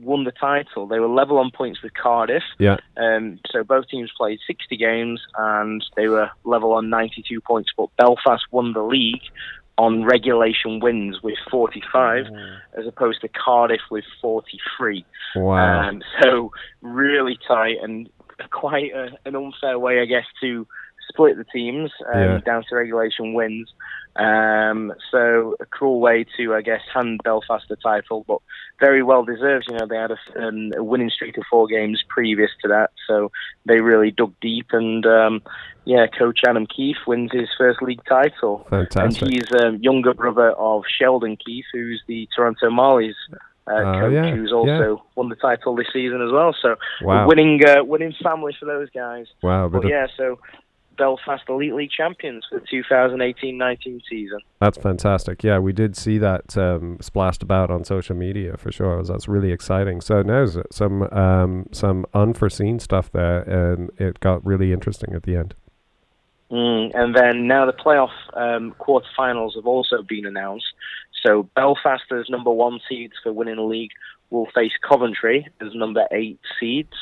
[0.00, 0.86] won the title.
[0.86, 2.44] They were level on points with Cardiff.
[2.58, 2.76] Yeah.
[2.96, 7.70] Um, so both teams played 60 games and they were level on 92 points.
[7.76, 9.22] But Belfast won the league
[9.78, 12.26] on regulation wins with 45,
[12.76, 15.04] as opposed to Cardiff with 43.
[15.36, 15.88] Wow.
[15.88, 16.52] Um, so
[16.82, 18.10] really tight and
[18.50, 20.66] quite a, an unfair way, I guess, to
[21.08, 22.38] split the teams um, Yeah.
[22.44, 23.72] down to regulation wins.
[24.16, 28.38] Um, so a cruel way to, I guess, hand Belfast the title, but
[28.80, 29.66] very well deserved.
[29.70, 32.90] You know, they had a, um, a winning streak of four games previous to that,
[33.06, 33.30] so
[33.64, 34.66] they really dug deep.
[34.72, 35.42] And um,
[35.84, 38.66] yeah, Coach Adam Keefe wins his first league title.
[38.70, 39.22] Fantastic.
[39.22, 43.14] And he's um, younger brother of Sheldon Keefe, who's the Toronto Marlies
[43.68, 46.56] uh, Oh, coach, yeah, who's also won the title this season as well.
[46.60, 47.28] So Wow.
[47.28, 49.26] winning, uh, winning family for those guys.
[49.42, 49.68] Wow.
[49.68, 50.38] But But yeah, so
[50.98, 54.40] Belfast Elite League champions for the 2018-19 season.
[54.60, 55.42] That's fantastic.
[55.42, 59.02] Yeah, we did see that um, splashed about on social media for sure.
[59.02, 60.00] That's really exciting.
[60.00, 65.36] So now some um, some unforeseen stuff there, and it got really interesting at the
[65.36, 65.54] end.
[66.50, 70.66] Mm, and then now the playoff um, quarterfinals have also been announced.
[71.24, 73.90] So Belfast as number one seeds for winning the league
[74.30, 76.92] will face Coventry as number eight seeds.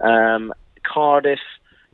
[0.00, 1.40] Um, Cardiff,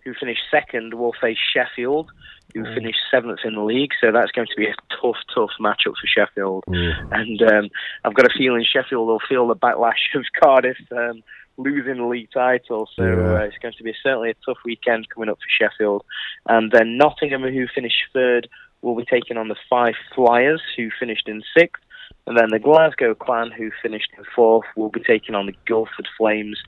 [0.05, 2.11] who finished second, will face Sheffield,
[2.55, 2.75] who Mm.
[2.75, 3.93] finished seventh in the league.
[4.01, 6.65] So that's going to be a tough, tough matchup for Sheffield.
[6.69, 6.93] Mm.
[7.13, 7.69] And um,
[8.05, 11.23] I've got a feeling Sheffield will feel the backlash of Cardiff um,
[11.57, 12.89] losing the league title.
[12.95, 13.35] So Yeah.
[13.35, 16.05] uh, it's going to be certainly a tough weekend coming up for Sheffield.
[16.49, 18.49] And then Nottingham, who finished third,
[18.83, 21.83] will be taking on the Fife Flyers, who finished in sixth.
[22.27, 26.09] And then the Glasgow Clan, who finished in fourth, will be taking on the Guildford
[26.19, 26.59] Flames,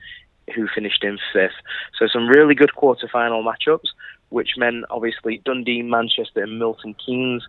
[0.55, 1.51] who finished in fifth.
[1.97, 3.87] So some really good quarter-final matchups,
[4.29, 7.43] which meant obviously Dundee, Manchester, and Milton Keynes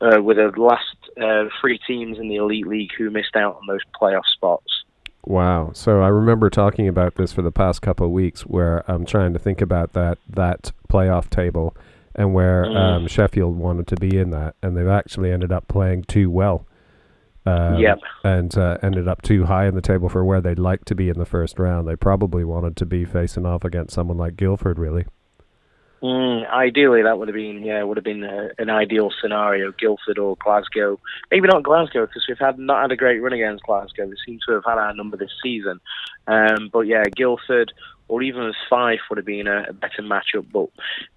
[0.00, 3.66] uh, were the last uh, three teams in the Elite League who missed out on
[3.66, 4.84] those playoff spots.
[5.24, 5.70] Wow.
[5.72, 9.32] So I remember talking about this for the past couple of weeks, where I'm trying
[9.34, 11.76] to think about that that playoff table,
[12.14, 12.76] and where Mm.
[12.76, 16.66] um, Sheffield wanted to be in that, and they've actually ended up playing too well.
[17.44, 17.98] Um, Yep.
[18.24, 21.08] And uh, ended up too high in the table for where they'd like to be
[21.08, 21.88] in the first round.
[21.88, 25.06] They probably wanted to be facing off against someone like Guildford, really.
[26.02, 29.70] Mm, ideally, that would have been yeah, would have been uh, an ideal scenario.
[29.70, 30.98] Guildford or Glasgow,
[31.30, 34.06] maybe not Glasgow because we've had not had a great run against Glasgow.
[34.06, 35.80] We seem to have had our number this season,
[36.26, 37.72] um, but yeah, Guildford
[38.08, 40.68] or even as Fife would have been a, a better matchup, but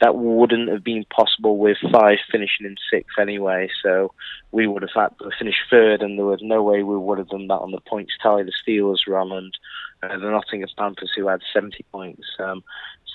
[0.01, 3.69] that wouldn't have been possible with Fife finishing in sixth anyway.
[3.83, 4.13] So
[4.51, 7.29] we would have had to finish third, and there was no way we would have
[7.29, 9.57] done that on the points tally the Steelers run and
[10.03, 12.25] uh, the Nottingham Panthers who had 70 points.
[12.39, 12.63] Um,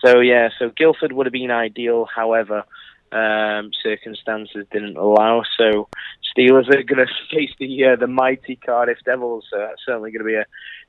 [0.05, 2.07] so yeah, so Guildford would have been ideal.
[2.15, 2.65] However,
[3.13, 5.43] um, circumstances didn't allow.
[5.59, 5.89] So
[6.37, 9.47] Steelers are going to face the uh, the mighty Cardiff Devils.
[9.51, 10.47] So that's certainly going to be a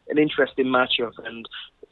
[0.09, 1.13] an interesting matchup.
[1.25, 1.47] And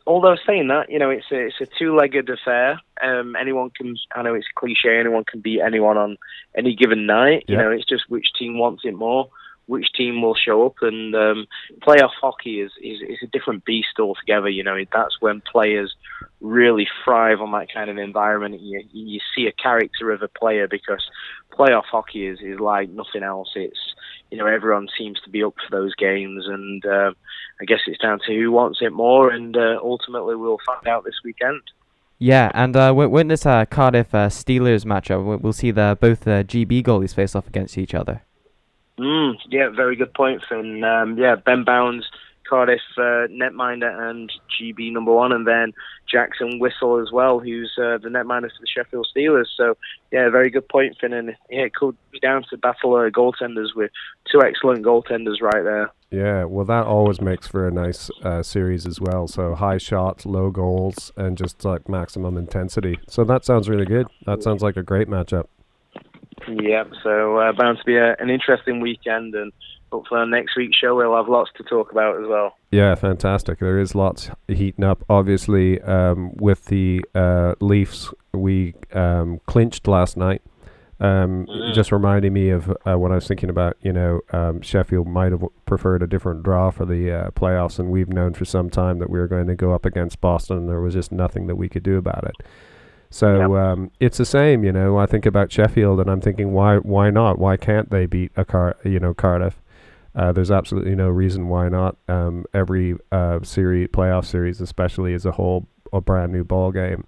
[0.06, 2.80] although saying that, you know, it's a it's a two legged affair.
[3.02, 3.96] Um, anyone can.
[4.16, 5.00] I know it's cliche.
[5.00, 6.18] Anyone can beat anyone on
[6.56, 7.46] any given night.
[7.48, 9.30] You know, it's just which team wants it more.
[9.68, 11.46] Which team will show up and um,
[11.82, 14.50] playoff hockey is, is is a different beast altogether.
[14.50, 15.96] You know, that's when players
[16.42, 18.62] really thrive on that kind of environment.
[18.62, 21.08] You you see a character of a player because
[21.52, 23.52] playoff hockey is, is like nothing else.
[23.56, 23.94] It's
[24.32, 27.12] you know everyone seems to be up for those games, and uh,
[27.62, 31.04] I guess it's down to who wants it more, and uh, ultimately we'll find out
[31.04, 31.62] this weekend.
[32.22, 36.22] Yeah, and uh, when, this uh, Cardiff uh, Steelers matchup, we- we'll see the both
[36.22, 38.24] the GB goalies face off against each other.
[39.00, 40.84] Mm, yeah, very good point, Finn.
[40.84, 42.06] Um, yeah, Ben Bowns,
[42.50, 45.74] Cardiff uh, netminder and GB number one, and then
[46.12, 49.48] Jackson Whistle as well, who's uh, the netminder for the Sheffield Steelers.
[49.56, 49.78] So,
[50.12, 51.14] yeah, very good point, Finn.
[51.14, 53.92] And yeah, it could be down to battle of goaltenders with
[54.32, 55.92] two excellent goaltenders right there.
[56.12, 59.28] Yeah, well, that always makes for a nice uh, series as well.
[59.28, 63.00] So high shots, low goals, and just like maximum intensity.
[63.08, 64.08] So that sounds really good.
[64.26, 65.46] That sounds like a great matchup.
[66.48, 69.52] Yeah, so uh, bound to be a, an interesting weekend, and
[69.92, 72.56] hopefully on next week's show we'll have lots to talk about as well.
[72.72, 73.60] Yeah, fantastic.
[73.60, 75.04] There is lots heating up.
[75.10, 80.42] Obviously, um, with the uh, Leafs, we um, clinched last night.
[81.02, 81.74] Um, Mm.
[81.74, 85.32] Just reminding me of uh, when I was thinking about, you know, um, Sheffield might
[85.32, 89.00] have preferred a different draw for the uh, playoffs, and we've known for some time
[89.00, 91.56] that we were going to go up against Boston, and there was just nothing that
[91.56, 92.46] we could do about it.
[93.10, 94.98] So um, it's the same, you know.
[94.98, 97.40] I think about Sheffield, and I'm thinking, why, why not?
[97.40, 99.59] Why can't they beat a car, you know, Cardiff?
[100.16, 101.96] Uh, there's absolutely no reason why not.
[102.08, 107.04] Um, every uh, series, playoff series, especially, is a whole a brand new ball game,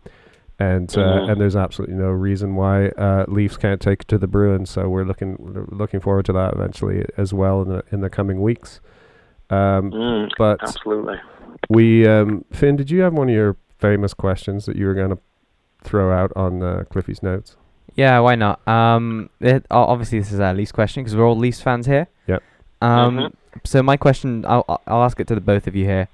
[0.60, 1.32] and uh, Mhm.
[1.32, 4.70] and there's absolutely no reason why uh, Leafs can't take it to the Bruins.
[4.70, 8.42] So we're looking looking forward to that eventually as well in the in the coming
[8.42, 8.80] weeks.
[9.50, 11.18] Um, Mm, but absolutely.
[11.70, 15.10] we um, Finn, did you have one of your famous questions that you were going
[15.10, 15.18] to
[15.84, 17.56] throw out on uh, Cliffy's notes?
[17.96, 18.66] Yeah, why not?
[18.68, 22.08] Um, it, obviously this is our Leafs question because we're all Leafs fans here.
[22.28, 22.42] Yep.
[22.82, 23.32] Um, Mhm.
[23.64, 26.08] so my question, I'll I'll- I'll ask it to the both of you here.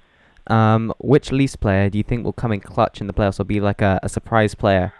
[0.48, 3.44] Um, which Leafs player do you think will come in clutch in the playoffs or
[3.44, 4.92] be like a, a surprise player?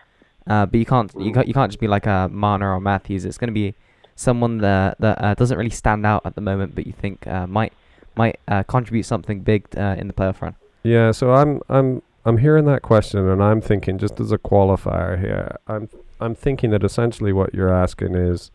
[0.47, 3.25] Uh, but you can't you can't you can't just be like a Marner or Matthews.
[3.25, 3.75] It's going to be
[4.15, 7.47] someone that that uh, doesn't really stand out at the moment, but you think uh,
[7.47, 7.73] might
[8.17, 10.55] might uh, contribute something big uh, in the playoff run.
[10.83, 15.19] Yeah, so I'm I'm I'm hearing that question and I'm thinking just as a qualifier
[15.19, 15.89] here, I'm
[16.21, 18.51] I'm thinking that essentially what you're asking is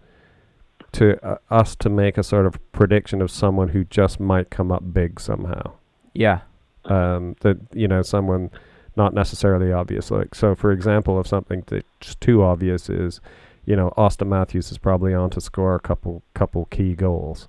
[0.94, 4.72] to uh, us to make a sort of prediction of someone who just might come
[4.72, 5.74] up big somehow.
[6.14, 6.42] Yeah.
[6.86, 8.52] Um, that you know someone
[8.96, 10.12] not necessarily obvious.
[10.12, 13.22] Like so, for example, if something that's too obvious is,
[13.66, 17.48] you know, Auston Matthews is probably on to score a couple couple key goals,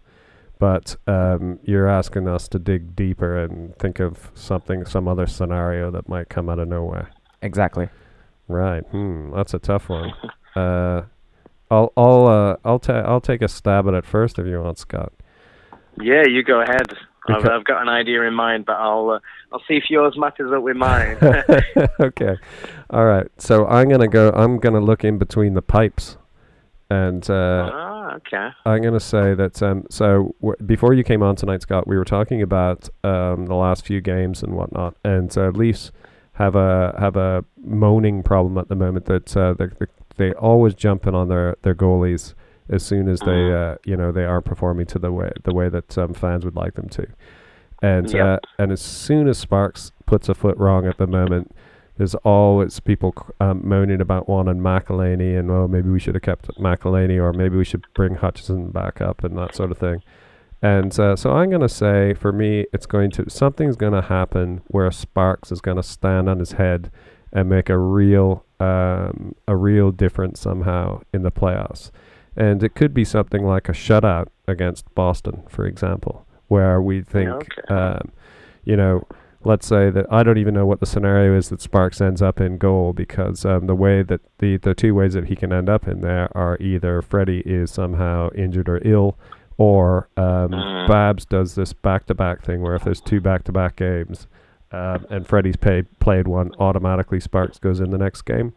[0.59, 5.91] but um, you're asking us to dig deeper and think of something, some other scenario
[5.91, 7.11] that might come out of nowhere.
[7.43, 7.89] Exactly.
[8.49, 8.85] Right.
[8.87, 9.33] Hmm.
[9.35, 10.13] That's a tough one.
[10.55, 11.03] Uh,
[11.75, 14.79] I'll I'll uh, I'll ta- I'll take a stab at it first if you want,
[14.79, 15.13] Scott.
[16.01, 16.87] Yeah, you go ahead.
[17.27, 19.19] I've, I've got an idea in mind, but I'll uh,
[19.53, 21.17] I'll see if yours matches up with mine.
[22.01, 22.37] okay.
[22.91, 23.27] All right.
[23.39, 24.31] So I'm gonna go.
[24.31, 26.17] I'm gonna look in between the pipes,
[26.91, 28.49] and uh, ah, okay.
[28.67, 29.63] I'm gonna say that.
[29.63, 33.55] Um, so w- before you came on tonight, Scott, we were talking about um, the
[33.55, 35.93] last few games and whatnot, and uh, Leafs
[36.35, 40.75] have a have a moaning problem at the moment that uh, they they- they always
[40.75, 42.35] jump in on their their goalies
[42.69, 45.69] as soon as they uh, you know they aren't performing to the way the way
[45.69, 47.07] that um, fans would like them to,
[47.83, 48.25] and Yeah.
[48.35, 51.55] uh, and as soon as Sparks puts a foot wrong at the moment.
[51.97, 56.49] There's always people um, moaning about wanting McElhinney and well maybe we should have kept
[56.59, 60.03] McElhinney or maybe we should bring Hutchinson back up and that sort of thing.
[60.61, 64.91] And uh, so I'm gonna say for me it's going to something's gonna happen where
[64.91, 66.91] Sparks is gonna stand on his head
[67.33, 71.91] and make a real um, a real difference somehow in the playoffs.
[72.37, 77.31] And it could be something like a shutout against Boston, for example, where we think,
[77.31, 77.75] okay.
[77.75, 78.11] um,
[78.65, 79.07] you know,
[79.45, 82.41] let's say that I don't even know what the scenario is that Sparks ends up
[82.41, 85.69] in goal because um, the way that the the two ways that he can end
[85.69, 89.17] up in there are either Freddie is somehow injured or ill,
[89.57, 90.51] or um,
[90.85, 90.89] Mm.
[90.89, 94.27] Babs does this back to back thing where if there's two back to back games,
[94.75, 98.53] um, and Freddie's paid, played one, automatically Sparks goes in the next game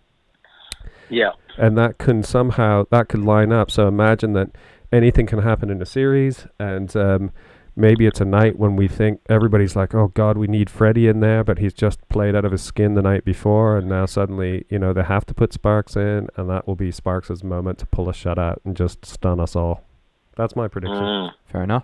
[1.10, 1.32] Yeah.
[1.58, 3.70] and that can somehow that could line up.
[3.72, 4.50] So imagine that
[4.92, 7.32] anything can happen in a series, and um,
[7.76, 11.20] maybe it's a night when we think everybody's like, "Oh God, we need Freddie in
[11.20, 14.66] there," but he's just played out of his skin the night before, and now suddenly,
[14.70, 17.86] you know, they have to put Sparks in, and that will be Sparks's moment to
[17.86, 19.84] pull a shutout and just stun us all.
[20.38, 21.02] That's my prediction.
[21.04, 21.32] Mm.
[21.52, 21.84] Fair enough.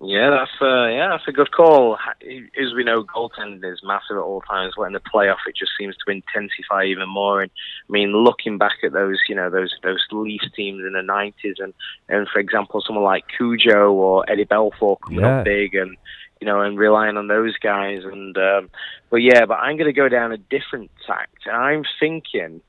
[0.00, 1.96] Yeah, that's uh, yeah, that's a good call.
[2.22, 4.74] As we know, goaltending is massive at all times.
[4.84, 7.42] In the playoff, it just seems to intensify even more.
[7.42, 7.50] And
[7.88, 11.62] I mean, looking back at those, you know, those those Leafs teams in the '90s,
[11.62, 11.72] and
[12.08, 15.38] and for example, someone like Cujo or Eddie Belfour coming Yeah.
[15.40, 15.96] up big, and
[16.40, 18.00] you know, and relying on those guys.
[18.04, 18.70] And um,
[19.10, 21.46] but yeah, but I'm going to go down a different tact.
[21.46, 22.62] I'm thinking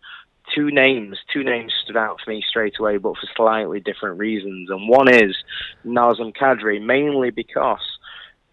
[0.56, 4.70] two names, two names stood out for me straight away, but for slightly different reasons.
[4.70, 5.36] And one is
[5.86, 7.82] Nazem Kadri, mainly because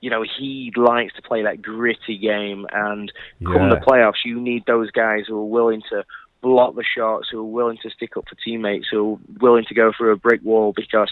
[0.01, 3.13] you know he likes to play that gritty game, and
[3.47, 3.85] come the Yeah.
[3.87, 6.05] playoffs, you need those guys who are willing to
[6.43, 9.75] block the shots, who are willing to stick up for teammates, who are willing to
[9.75, 11.11] go through a brick wall because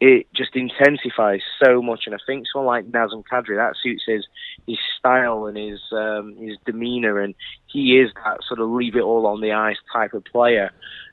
[0.00, 2.04] it just intensifies so much.
[2.06, 4.26] And I think someone like Nazem Kadri that suits his
[4.66, 7.34] his style and his um, his demeanor, and
[7.66, 10.70] he is that sort of leave it all on the ice type of player.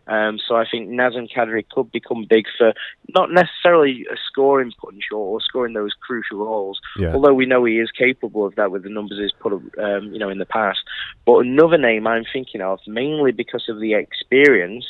[0.07, 2.73] Um, so I think Nazem Kadri could become big for
[3.13, 7.13] not necessarily a scoring punch or, or scoring those crucial goals, Yeah.
[7.13, 10.13] although we know he is capable of that with the numbers he's put up, um,
[10.13, 10.79] you know, in the past.
[11.25, 14.85] But another name I'm thinking of, mainly because of the experience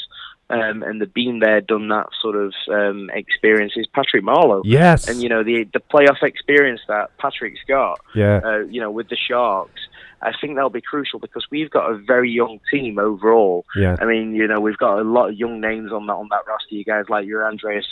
[0.50, 4.62] um, and the been there, done that sort of um, experience, is Patrick Marleau.
[4.64, 5.08] Yes.
[5.08, 8.39] And you know the the playoff experience that Patrick's got, yeah.
[8.43, 9.82] uh, you know, with the Sharks,
[10.22, 13.66] I think that'll be crucial because we've got a very young team overall.
[13.76, 13.98] Yeah.
[14.00, 16.48] I mean, you know, we've got a lot of young names on that on that
[16.48, 16.76] roster.
[16.76, 17.86] You guys like your Andreas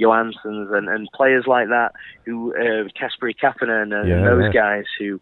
[0.00, 1.92] Johnssons and, and players like that
[2.24, 4.52] who uh, Kasperi Kapanen and, Yeah, those yeah.
[4.52, 5.20] guys who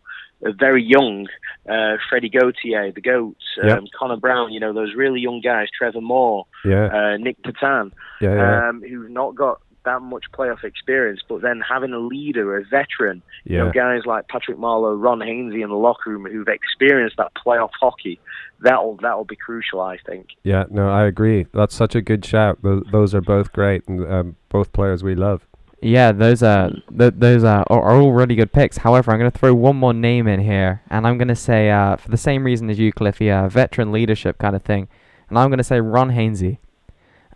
[0.53, 1.27] very young.
[1.69, 3.83] Uh, Freddie Gauthier, the Goats, um, Yep.
[3.99, 4.53] Connor Brown.
[4.53, 5.69] You know, those really young guys.
[5.77, 6.87] Trevor Moore, Yeah.
[6.87, 8.35] uh, Nick Petan Yeah.
[8.35, 8.69] Yeah.
[8.69, 13.21] um, who've not got that much playoff experience, but then having a leader, a veteran,
[13.45, 17.33] you know, guys like Patrick Marleau, Ron Hainsey in the locker room who've experienced that
[17.35, 18.19] playoff hockey,
[18.61, 20.29] that'll that'll be crucial, I think.
[20.43, 21.47] Yeah, no, I agree.
[21.53, 22.63] That's such a good shout.
[22.63, 25.47] Those, those are both great, and um, both players we love.
[25.85, 28.79] Yeah, those are th- those are, are are all really good picks.
[28.79, 31.71] However, I'm going to throw one more name in here, and I'm going to say
[31.71, 34.89] uh, for the same reason as you, Cliffy, uh, veteran leadership kind of thing,
[35.29, 36.59] and I'm going to say Ron Hainsey.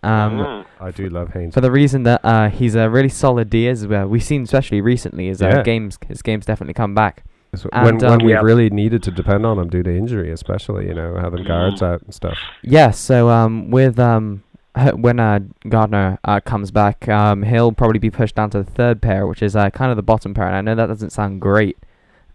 [0.01, 0.65] Um, Mm.
[0.79, 1.53] I do love Haynes.
[1.53, 4.07] for the reason that uh, he's a really solid D as well.
[4.07, 7.23] We've seen, especially recently, his uh, games his games definitely come back.
[7.55, 8.39] So and, when when um, we Yeah.
[8.41, 12.01] really needed to depend on him due to injury, especially you know having guards out
[12.03, 12.37] and stuff.
[12.63, 14.43] Yeah, so um, with um,
[14.75, 19.01] when uh, Gardiner uh, comes back, um, he'll probably be pushed down to the third
[19.01, 20.47] pair, which is uh, kind of the bottom pair.
[20.47, 21.77] And I know that doesn't sound great,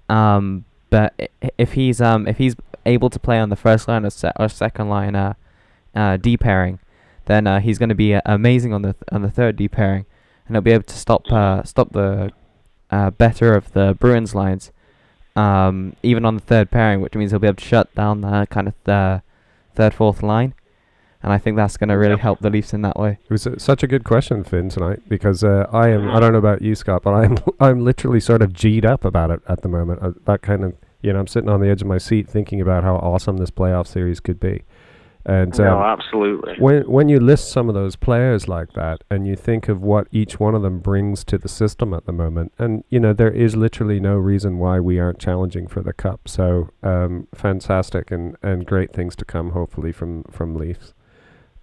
[0.09, 2.57] um, but if he's um, if he's
[2.87, 5.35] able to play on the first line or, se- or second line uh,
[5.95, 6.81] uh, D pairing,
[7.27, 9.69] then uh, he's going to be uh, amazing on the th- on the third D
[9.69, 10.05] pairing,
[10.47, 12.33] and he'll be able to stop uh, stop the
[12.91, 14.73] uh, better of the Bruins lines,
[15.37, 18.47] um, even on the third pairing, which means he'll be able to shut down the
[18.51, 19.23] kind of the
[19.75, 20.55] third fourth line,
[21.25, 22.21] and I think that's going to really Yep.
[22.21, 23.19] help the Leafs in that way.
[23.25, 26.09] It was uh, such a good question, Finn, tonight because uh, I am.
[26.11, 29.31] I don't know about you, Scott, but I'm I'm literally sort of g'd up about
[29.31, 30.01] it at the moment.
[30.03, 32.61] Uh, that kind of you know, I'm sitting on the edge of my seat thinking
[32.63, 34.63] about how awesome this playoff series could be,
[35.27, 36.55] And no, um, absolutely.
[36.59, 40.07] when when you list some of those players like that, and you think of what
[40.13, 43.31] each one of them brings to the system at the moment, and you know there
[43.31, 46.27] is literally no reason why we aren't challenging for the cup.
[46.27, 50.95] So um, fantastic and, and great things to come, hopefully from from Leafs.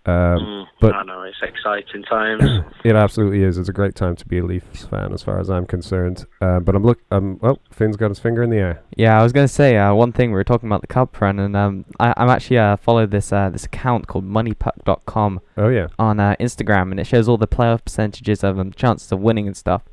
[0.06, 2.41] Um, Mm, but- I know it's exciting times.
[2.84, 3.60] It absolutely is.
[3.60, 6.26] It's a great time to be a Leafs fan, as far as I'm concerned.
[6.41, 6.99] Uh, but I'm look.
[7.12, 7.39] Um.
[7.43, 8.82] Oh, Finn's got his finger in the air.
[8.97, 10.32] Yeah, I was gonna say uh, one thing.
[10.32, 13.32] We were talking about the cup run, and um, I, I'm actually uh, followed this
[13.32, 15.88] uh, this account called MoneyPuck.com Oh yeah.
[15.99, 19.45] on uh, Instagram, and it shows all the playoff percentages of um, chances of winning
[19.45, 19.84] and stuff.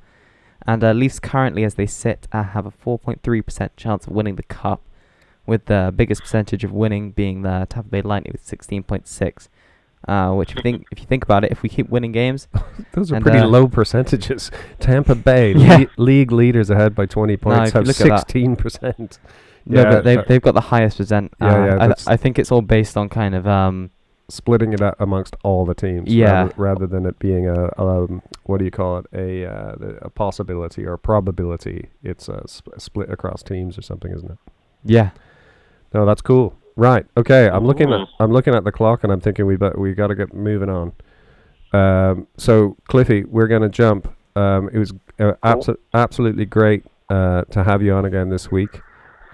[0.66, 4.42] And uh, Leafs currently, as they sit, uh, have a 4.3% chance of winning the
[4.44, 4.80] cup,
[5.46, 9.48] with the biggest percentage of winning being the Tampa Bay Lightning with 16.6.
[10.06, 12.46] Uh, which if you think if you think about it, if we keep winning games,
[12.92, 14.50] Those are pretty uh, low percentages.
[14.80, 15.78] Tampa Bay, Yeah.
[15.78, 19.18] le- league leaders ahead by 20 points, you have look at that- 16%.
[19.66, 21.32] no, Yeah, but they've uh, they've got the highest percent.
[21.40, 23.90] Yeah, uh, yeah, I, that's- I think it's all based on kind of um,
[24.28, 26.12] splitting it out amongst all the teams.
[26.12, 26.30] Yeah.
[26.42, 29.06] Rather, rather than it being a, um, what do you call it?
[29.12, 31.88] A, uh, a possibility or a probability.
[32.02, 34.38] It's a, sp- a split across teams or something, isn't it?
[34.84, 35.10] yeah.
[35.94, 36.54] No, that's cool.
[36.78, 37.04] Right.
[37.16, 37.48] Okay.
[37.48, 40.06] I'm looking at I'm looking at the clock and I'm thinking we bet we got
[40.06, 40.92] to get moving on.
[41.72, 44.14] Um, so Cliffy, we're gonna jump.
[44.36, 48.80] Um, it was uh, abso- absolutely great uh, to have you on again this week,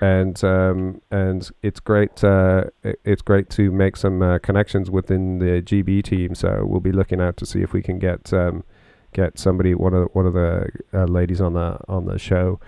[0.01, 2.25] and um, and it's great.
[2.25, 6.35] Uh, it's great to make some uh, connections within the GB team.
[6.35, 8.65] So we'll be looking out to see if we can get um,
[9.13, 12.59] get somebody one of one of the uh, ladies on the on the show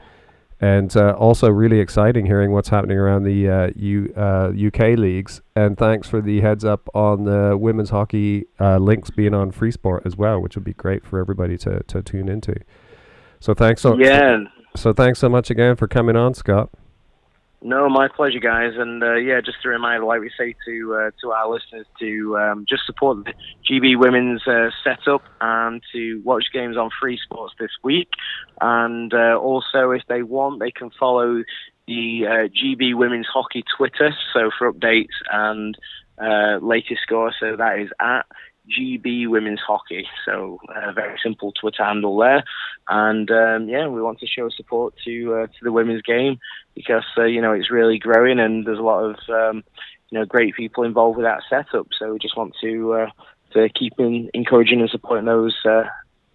[0.61, 5.43] and uh, also really exciting hearing what's happening around the uh, U, uh, UK leagues.
[5.55, 9.71] And thanks for the heads up on the women's hockey uh, links being on Free
[9.71, 12.55] Sport as well, which would be great for everybody to, to tune into.
[13.41, 14.39] So thanks so yeah.
[14.75, 16.71] so thanks so much again for coming on, Scott.
[17.67, 18.75] No, my pleasure, guys.
[18.77, 22.39] And uh, yeah, just a reminder, like we say to uh, to our listeners, to
[22.39, 23.33] um, just support the
[23.69, 28.09] GB Women's uh, setup and to watch games on Free Sports this week.
[28.61, 31.43] And uh, also, if they want, they can follow
[31.89, 34.14] the uh, GB Women's Hockey Twitter.
[34.33, 35.77] So for updates and
[36.23, 38.27] uh, latest score, so that is at
[38.71, 40.07] GB Women's Hockey.
[40.25, 42.45] So a very simple Twitter handle there.
[42.89, 46.39] And um, yeah, we want to show support to uh, to the women's game
[46.75, 49.64] because uh, you know it's really growing and there's a lot of um,
[50.11, 51.89] you know great people involved with that setup.
[51.99, 53.11] So we just want to uh,
[53.53, 55.85] to keep in, encouraging and supporting those uh,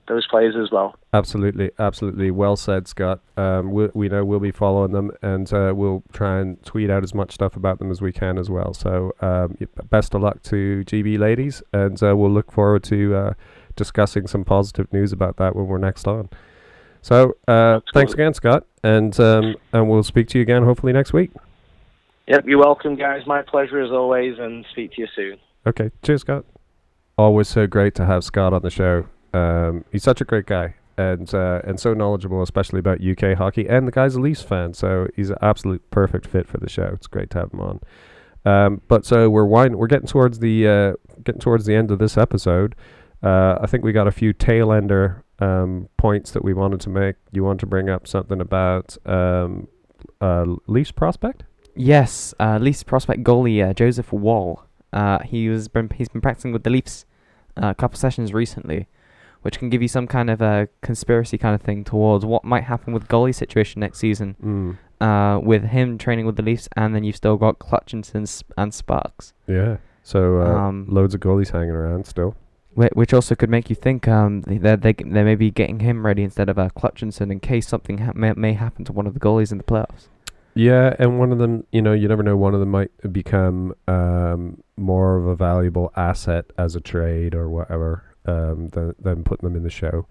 [0.07, 0.95] those players as well.
[1.13, 2.31] Absolutely, absolutely.
[2.31, 3.21] Well said, Scott.
[3.37, 7.03] Um, we, we know we'll be following them, and uh, we'll try and tweet out
[7.03, 8.73] as much stuff about them as we can as well.
[8.73, 9.57] So, um,
[9.89, 13.33] best of luck to GB ladies, and uh, we'll look forward to uh,
[13.75, 16.29] discussing some positive news about that when we're next on.
[17.01, 21.13] So, uh, thanks again, Scott, and um, and we'll speak to you again hopefully next
[21.13, 21.31] week.
[22.27, 23.25] Yep, you're welcome, guys.
[23.25, 25.37] My pleasure as always, and speak to you soon.
[25.65, 26.45] Okay, cheers, Scott.
[27.17, 29.07] Always so great to have Scott on the show.
[29.33, 33.67] Um, he's such a great guy and uh, and so knowledgeable, especially about UK hockey.
[33.67, 36.91] And the guy's a Leafs fan, so he's an absolute perfect fit for the show.
[36.93, 37.79] It's great to have him on.
[38.43, 41.99] Um, but so we're wind- we're getting towards the uh, getting towards the end of
[41.99, 42.75] this episode.
[43.23, 46.89] Uh, I think we got a few tail ender um, points that we wanted to
[46.89, 47.15] make.
[47.31, 49.67] You want to bring up something about um,
[50.67, 51.43] Leafs prospect?
[51.75, 54.63] Yes, Leafs prospect goalie uh, Joseph Woll.
[54.91, 57.05] Uh, he was been he's been practicing with the Leafs
[57.61, 58.87] uh, a couple sessions recently,
[59.41, 62.63] which can give you some kind of a conspiracy kind of thing towards what might
[62.65, 64.35] happen with goalie situation next season.
[64.43, 64.77] Mm.
[65.01, 69.33] Uh, with him training with the Leafs, and then you've still got Clutchinson and Sparks,
[69.47, 69.77] Yeah.
[70.03, 72.35] So uh, Um, loads of goalies hanging around still.
[72.75, 75.79] whi- which also could make you think um they they they, they may be getting
[75.79, 79.07] him ready instead of uh, Clutchinson in case something ha- may, may happen to one
[79.07, 80.07] of the goalies in the playoffs.
[80.53, 82.35] Yeah, and one of them, you know, you never know.
[82.37, 87.49] One of them might become um, more of a valuable asset as a trade or
[87.49, 90.05] whatever um, than than putting them in the show.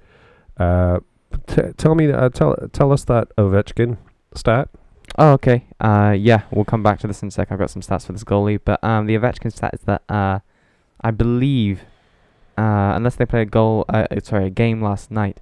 [0.58, 1.00] Uh,
[1.46, 3.96] t- tell me, uh, tell tell us that Ovechkin
[4.34, 4.68] stat.
[5.18, 5.64] Oh, okay.
[5.80, 7.50] Uh, yeah, we'll come back to this in a sec.
[7.50, 10.38] I've got some stats for this goalie, but um, the Ovechkin stat is that uh,
[11.00, 11.80] I believe,
[12.56, 15.40] uh, unless they play a goal, uh, uh, sorry, a game last night,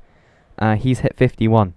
[0.58, 1.74] uh, he's hit 51.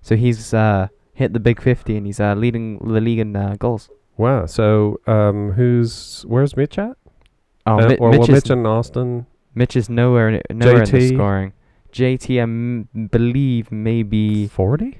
[0.00, 3.54] So he's uh hit the big 50, and he's uh leading the league in uh,
[3.58, 3.88] goals.
[4.16, 4.46] Wow.
[4.46, 6.96] So um, who's where's Mitch at?
[7.66, 9.26] Oh, Uh, Mi- or Mitch, well, Mitch and Austin.
[9.54, 11.52] Mitch is nowhere in, nowhere in the scoring.
[11.92, 14.98] JT, I m- believe maybe Forty.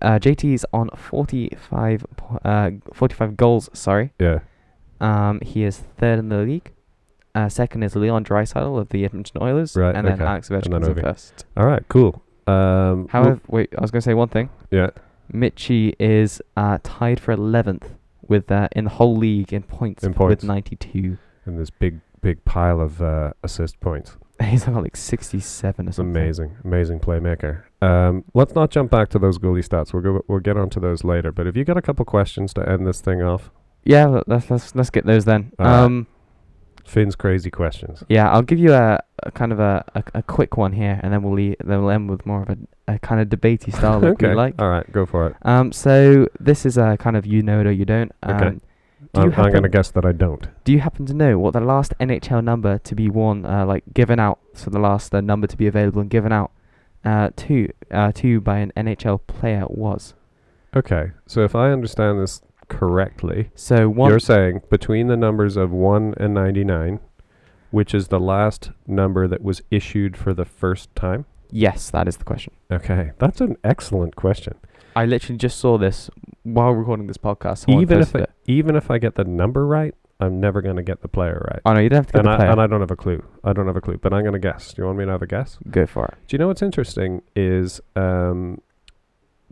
[0.00, 3.68] uh, JT is on 45 po- uh 45 goals.
[3.72, 4.12] Sorry.
[4.20, 4.40] Yeah.
[5.00, 6.72] Um, he is third in the league.
[7.34, 10.20] Uh, second is Leon Draisaitl of the Edmonton Oilers, Right, and then.
[10.20, 11.00] Alex Ovechkin Ovi.
[11.00, 11.44] first.
[11.56, 11.84] All right.
[11.88, 12.20] Cool.
[12.48, 14.50] Um, However, wait, I was going to say one thing.
[14.70, 14.90] yeah.
[15.32, 17.82] Mitchie is uh, tied for 11th
[18.26, 20.42] with uh, in the whole league in points, In points.
[20.42, 21.18] with 92.
[21.46, 24.16] in this big big pile of uh, assist points.
[24.42, 26.10] He's got like 67 or something.
[26.16, 27.62] amazing, amazing playmaker.
[27.82, 29.92] Um, let's not jump back to those goalie stats.
[29.92, 30.24] We'll go.
[30.28, 31.32] We'll get onto those later.
[31.32, 33.50] But if you got a couple questions to end this thing off,
[33.84, 35.52] Yeah, let- let's let's let's get those then.
[35.58, 36.06] Um,
[36.84, 38.02] Finn's crazy questions.
[38.08, 41.12] yeah, I'll give you a, a kind of a, a, a quick one here, and
[41.12, 42.56] then we'll leave, then we'll end with more of a,
[42.94, 44.28] a kind of debatey style that okay.
[44.30, 44.54] we like.
[44.58, 45.36] All right, go for it.
[45.42, 48.10] Um, so this is a kind of you know it or you don't.
[48.22, 48.58] Um, Okay.
[49.14, 50.48] I'm, I'm gonna guess that I don't.
[50.64, 53.84] Do you happen to know what the last NHL number to be worn, uh, like
[53.94, 56.50] given out, so the last uh, number to be available and given out,
[57.04, 60.14] uh, to uh, to by an NHL player was?
[60.76, 64.10] Okay, so if I understand this correctly, So one.
[64.10, 67.00] you're saying between the numbers of one and ninety nine,
[67.70, 71.24] which is the last number that was issued for the first time.
[71.50, 72.52] yes, that is the question.
[72.70, 74.54] Okay, that's an excellent question.
[74.98, 76.10] I literally just saw this
[76.42, 77.58] while recording this podcast.
[77.66, 78.30] someone even if posted I, it.
[78.46, 81.60] even if I get the number right, I'm never gonna get the player right.
[81.64, 82.50] Oh no, you don't have to get and the I, player.
[82.50, 83.22] and I don't have a clue.
[83.44, 84.72] I don't have a clue, but I'm gonna guess.
[84.74, 85.56] Do you want me to have a guess?
[85.70, 86.14] Go for it.
[86.26, 88.60] Do you know what's interesting is, um,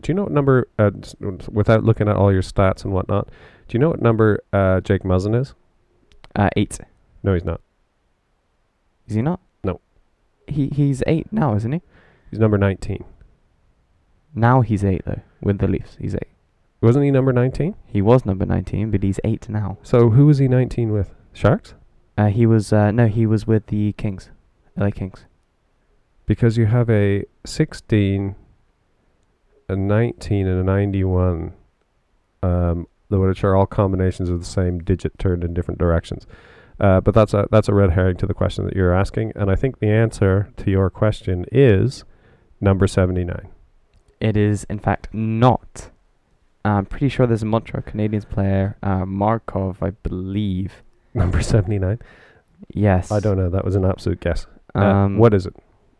[0.01, 0.67] do you know what number?
[0.77, 1.15] Uh, s-
[1.49, 3.29] without looking at all your stats and whatnot,
[3.69, 5.53] do you know what number uh, Jake Muzzin is?
[6.35, 6.77] Uh, eight.
[7.23, 7.61] No, he's not.
[9.07, 9.39] Is he not?
[9.63, 9.79] No.
[10.47, 11.81] He he's eight now, isn't he?
[12.29, 13.05] He's number 19.
[14.35, 15.97] Now he's eight though with the Leafs.
[15.99, 16.27] He's eight.
[16.81, 17.75] Wasn't he number 19?
[17.87, 19.77] He was number nineteen, but he's eight now.
[19.81, 21.13] So who was he 19 with?
[21.33, 21.73] Sharks?
[22.17, 24.29] Uh, he was uh, no, he was with the Kings,
[24.75, 25.25] LA Kings.
[26.25, 28.35] Because you have a 16,
[29.69, 31.53] a 19, and a 91,
[32.43, 36.27] um, the- which are all combinations of the same digit turned in different directions.
[36.79, 39.49] Uh, but that's a that's a red herring to the question that you're asking, and
[39.49, 42.03] I think the answer to your question is
[42.61, 43.47] number 79.
[44.19, 45.89] It is in fact not.
[46.65, 50.83] I'm pretty sure there's a Montreal Canadiens player, uh, Markov, I believe.
[51.13, 51.99] Number 79.
[52.73, 53.11] Yes.
[53.11, 53.49] I don't know.
[53.49, 54.47] That was an absolute guess.
[54.75, 55.55] Uh, Um, what is it?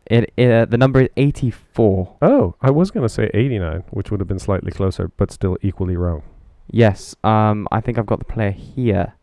[0.07, 2.17] It, it uh, the number is 84.
[2.21, 5.95] Oh, I was gonna say 89, which would have been slightly closer, but still equally
[5.97, 6.23] wrong.
[6.69, 7.15] Yes.
[7.23, 9.13] Um, I think I've got the player here.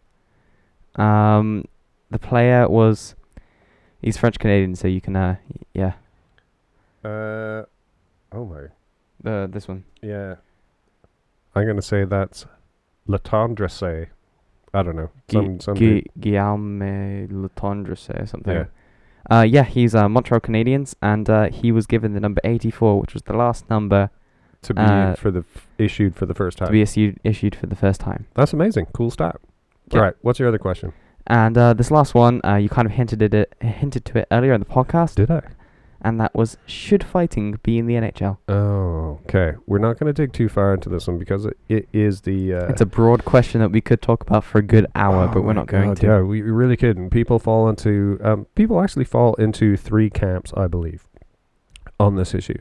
[0.96, 1.64] Um,
[2.10, 3.14] the player was.
[4.00, 5.92] He's French Canadian, so you can uh, y- yeah.
[7.08, 7.64] Uh,
[8.32, 8.66] oh my.
[9.24, 9.84] The this one.
[10.02, 10.36] Yeah.
[11.54, 12.46] I'm gonna say that's
[13.08, 14.06] Latendresse.
[14.72, 15.10] I don't know.
[15.28, 18.54] Gu- Some some Gu- Guillaume or something.
[18.54, 18.64] Yeah.
[19.30, 23.14] Uh, yeah, he's uh, Montreal Canadiens, and uh, he was given the number 84, which
[23.14, 24.10] was the last number
[24.62, 26.66] to be uh, for the f- issued for the first time.
[26.66, 28.26] to be issued issued for the first time.
[28.34, 28.86] That's amazing.
[28.92, 29.36] Cool stat.
[29.90, 29.98] Yeah.
[29.98, 30.14] All right.
[30.22, 30.92] What's your other question?
[31.26, 34.28] And uh, this last one, uh, you kind of hinted at it, hinted to it
[34.30, 35.40] earlier in the podcast, Did I?
[36.04, 38.38] And that was should fighting be in the NHL?
[38.48, 39.54] Oh, okay.
[39.66, 42.54] We're not going to dig too far into this one because it, it is the.
[42.54, 45.32] Uh, It's a broad question that we could talk about for a good hour, Oh
[45.32, 46.06] but we're my not going God, to.
[46.06, 47.10] Yeah, we we really couldn't.
[47.10, 51.08] People fall into um, people actually fall into three camps, I believe,
[51.98, 52.58] on this issue.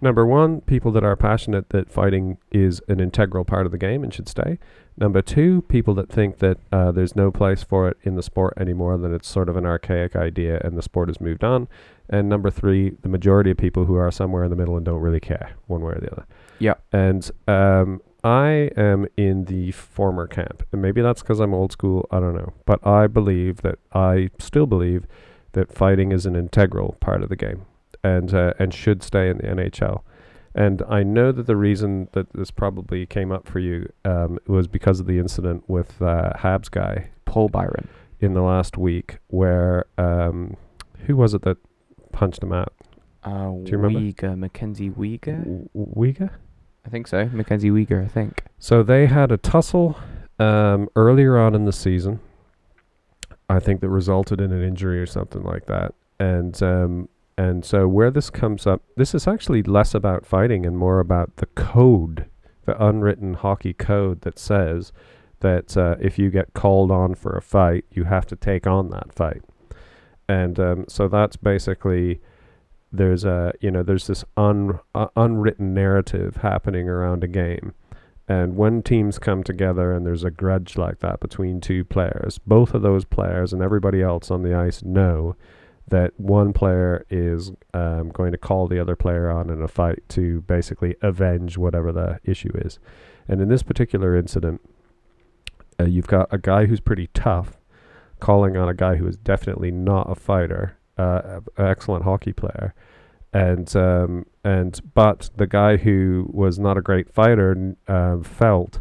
[0.00, 4.04] Number one, people that are passionate that fighting is an integral part of the game
[4.04, 4.58] and should stay.
[4.98, 8.52] Number two, people that think that uh, there's no place for it in the sport
[8.58, 11.66] anymore, that it's sort of an archaic idea and the sport has moved on.
[12.08, 15.00] And number three, the majority of people who are somewhere in the middle and don't
[15.00, 16.26] really care one way or the other.
[16.58, 16.74] Yeah.
[16.92, 22.08] And um, I am in the former camp, and maybe that's because I'm old school.
[22.10, 25.06] I don't know, but I believe that I still believe
[25.52, 27.66] that fighting is an integral part of the game,
[28.02, 30.02] and uh, and should stay in the NHL.
[30.56, 34.66] And I know that the reason that this probably came up for you um, was
[34.66, 37.88] because of the incident with uh, Habs guy Paul Byron.
[38.18, 40.56] in the last week, where um,
[41.06, 41.58] who was it that
[42.16, 42.72] punched him out?
[43.22, 44.00] Uh, Do you remember?
[44.00, 45.68] Weegar, Mackenzie Weegar?
[45.76, 46.30] Weegar?
[46.86, 47.26] I think so.
[47.26, 48.44] Mackenzie Weegar, I think.
[48.58, 49.98] So they had a tussle
[50.38, 52.20] um, earlier on in the season.
[53.50, 55.94] I think that resulted in an injury or something like that.
[56.18, 60.78] And um, and so where this comes up, this is actually less about fighting and
[60.78, 62.26] more about the code,
[62.64, 64.90] the unwritten hockey code that says
[65.40, 68.88] that uh, if you get called on for a fight, you have to take on
[68.90, 69.42] that fight.
[70.28, 72.20] And um, so that's basically
[72.92, 77.74] there's a you know there's this un, uh, unwritten narrative happening around a game.
[78.28, 82.74] And when teams come together and there's a grudge like that between two players both
[82.74, 85.36] of those players and everybody else on the ice know
[85.88, 90.02] that one player is um, going to call the other player on in a fight
[90.08, 92.80] to basically avenge whatever the issue is.
[93.28, 94.60] And in this particular incident
[95.78, 97.55] uh, you've got a guy who's pretty tough
[98.20, 102.32] calling on a guy who is definitely not a fighter uh, a- a excellent hockey
[102.32, 102.74] player,
[103.32, 108.80] and um, and but the guy who was not a great fighter um, felt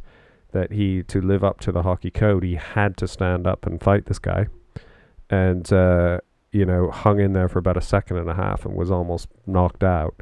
[0.51, 3.81] that he to live up to the hockey code he had to stand up and
[3.81, 4.47] fight this guy,
[5.29, 6.19] and uh,
[6.51, 9.27] you know hung in there for about a second and a half and was almost
[9.45, 10.15] knocked out.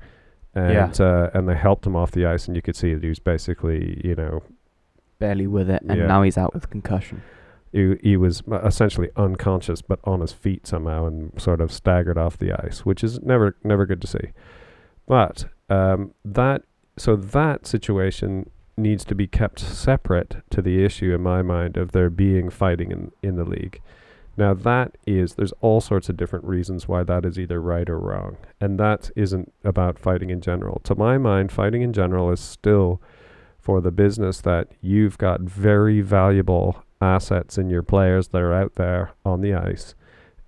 [0.55, 3.09] And uh, and they helped him off the ice, and you could see that he
[3.09, 4.43] was basically, you know,
[5.17, 6.05] Barely with it, and Yeah.
[6.07, 7.23] now he's out with concussion.
[7.73, 12.37] He, he was essentially unconscious but on his feet somehow and sort of staggered off
[12.37, 14.31] the ice, which is never never good to see.
[15.07, 16.61] But um, that
[16.97, 21.91] so that situation needs to be kept separate to the issue in my mind of
[21.91, 23.81] there being fighting in, in the league.
[24.37, 27.99] Now that is there's all sorts of different reasons why that is either right or
[27.99, 28.37] wrong.
[28.61, 30.79] And that isn't about fighting in general.
[30.85, 33.01] To my mind, fighting in general is still
[33.59, 38.75] for the business that you've got very valuable assets in your players that are out
[38.75, 39.93] there on the ice,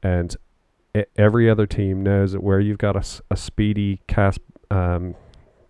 [0.01, 0.35] and
[1.15, 4.39] every other team knows that where you've got a speedy Cas-
[4.71, 5.15] um,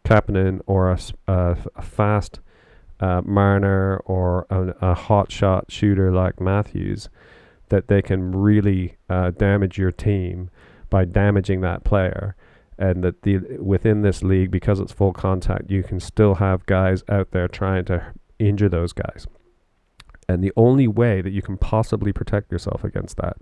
[0.03, 0.95] Kapanen or
[1.27, 2.39] a fast
[2.99, 7.09] uh, Marner or a, a hot shot shooter like Matthews,
[7.69, 10.49] that they can really uh, damage your team
[10.89, 12.35] by damaging that player.
[12.77, 17.05] And that the within this league because it's full contact you can still have guys
[17.07, 18.07] out there trying to
[18.37, 19.27] injure those guys
[20.27, 23.37] and the only way that you can possibly protect yourself against that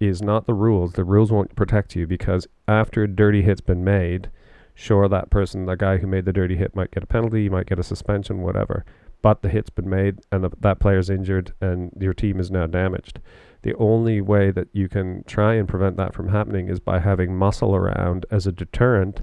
[0.00, 0.92] is not the rules.
[0.94, 4.30] The rules won't protect you because after a dirty hit's been made
[4.76, 7.50] sure that person the guy who made the dirty hit might get a penalty you
[7.50, 8.84] might get a suspension whatever.
[9.22, 12.66] But the hit's been made and the, that player's injured and your team is now
[12.66, 13.20] damaged.
[13.62, 17.34] The only way that you can try and prevent that from happening is by having
[17.34, 19.22] muscle around as a deterrent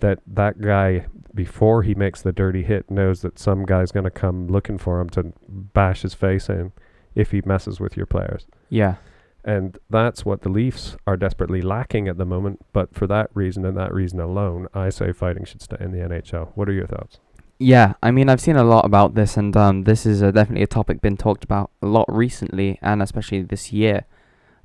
[0.00, 4.10] that that guy before he makes the dirty hit knows that some guy's going to
[4.10, 6.72] come looking for him to bash his face in
[7.14, 8.46] if he messes with your players.
[8.68, 8.96] Yeah,
[9.44, 13.64] and that's what the Leafs are desperately lacking at the moment but for that reason
[13.64, 16.86] and that reason alone I say fighting should stay in the NHL what are your
[16.86, 17.20] thoughts?
[17.62, 20.62] Yeah, I mean, I've seen a lot about this, and um, this is uh, definitely
[20.62, 24.06] a topic been talked about a lot recently, and especially this year,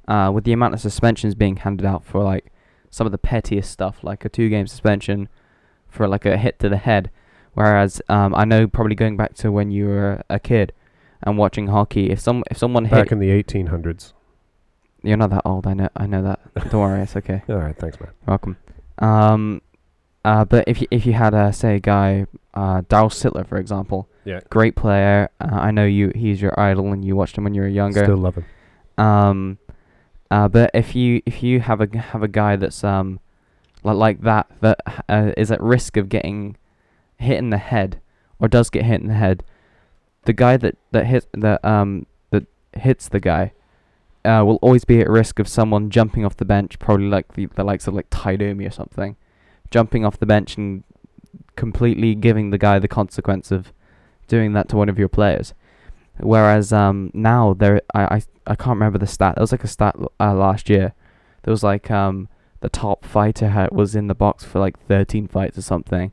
[0.07, 2.53] uh, with the amount of suspensions being handed out for like
[2.96, 5.28] some of the pettiest stuff, like a two-game suspension
[5.89, 7.12] for like a hit to the head.
[7.54, 10.72] Whereas um, I know probably going back to when you were a kid
[11.22, 14.14] and watching hockey, if some if someone hit back hit, in the 1800s
[15.04, 15.68] you're not that old.
[15.68, 16.39] I know, I know that.
[16.72, 17.41] Don't worry, it's okay.
[17.50, 18.56] all right thanks man welcome.
[19.00, 19.62] Um,
[20.24, 23.58] uh, but if you if you had a say a guy, uh, Daryl Sittler for
[23.58, 25.30] example, yeah great player.
[25.41, 28.06] Uh, I know you he's your idol and you watched him when you were younger.
[28.06, 28.46] still love him
[28.98, 29.58] Um,
[30.32, 33.19] uh, but if you if you have a have a guy that's um
[33.84, 36.57] like like that that uh, is at risk of getting
[37.17, 38.01] hit in the head
[38.39, 39.43] or does get hit in the head,
[40.23, 43.51] the guy that that hits that um that hits the guy.
[44.23, 47.45] Uh, will always be at risk of someone jumping off the bench, probably like the,
[47.45, 49.15] the likes of like Tie or something,
[49.69, 50.84] jumping off the bench and
[51.55, 53.71] completely giving the guy the consequence of
[54.28, 55.53] doing that to one of your players.
[56.20, 59.36] Whereas um now there I, I I can't remember the stat.
[59.36, 60.93] There was like a stat uh, last year.
[61.43, 62.30] There was like um
[62.61, 66.11] the top fighter had, was in the box for like 13 fights or something.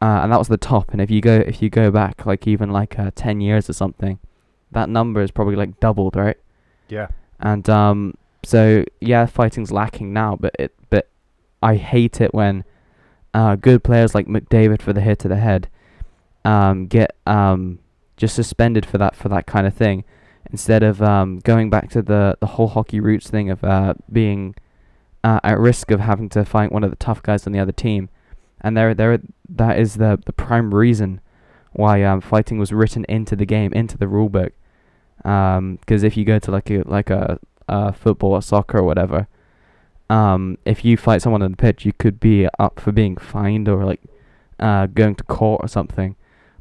[0.00, 0.92] Uh, and that was the top.
[0.92, 3.72] And if you go if you go back like even like uh, 10 years or
[3.72, 4.18] something,
[4.72, 6.36] that number is probably like doubled, right?
[6.88, 7.08] yeah
[7.40, 8.14] And um
[8.44, 11.08] so yeah, fighting's lacking now, but it but
[11.62, 12.64] I hate it when
[13.34, 15.68] uh good players like McDavid for the hit to the head
[16.44, 17.80] um get um
[18.18, 20.04] just suspended for that for that kind of thing
[20.50, 24.54] instead of um going back to the the whole hockey roots thing of uh being
[25.24, 27.72] uh, at risk of having to fight one of the tough guys on the other
[27.72, 28.08] team.
[28.60, 31.20] And there there that is the the prime reason
[31.72, 34.52] why um fighting was written into the game into the rule book.
[35.24, 37.38] Um because if you go to like a like a,
[37.68, 39.28] a football or soccer or whatever
[40.10, 43.68] um if you fight someone on the pitch you could be up for being fined
[43.68, 44.00] or like
[44.58, 46.16] uh going to court or something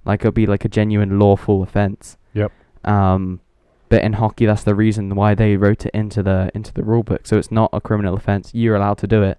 [0.08, 2.18] like it'll be like a genuine lawful offense.
[2.34, 2.52] Yep.
[2.84, 3.42] um
[3.90, 7.04] but in hockey that's the reason why they wrote it into the into the rule
[7.04, 7.28] book.
[7.28, 8.52] So it's not a criminal offense.
[8.54, 9.38] You're allowed to do it.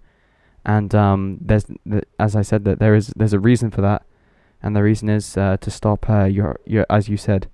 [0.64, 4.02] And um there's th- as i said that there is there's a reason for that.
[4.62, 7.48] And the reason is uh, to stop uh, your your as you said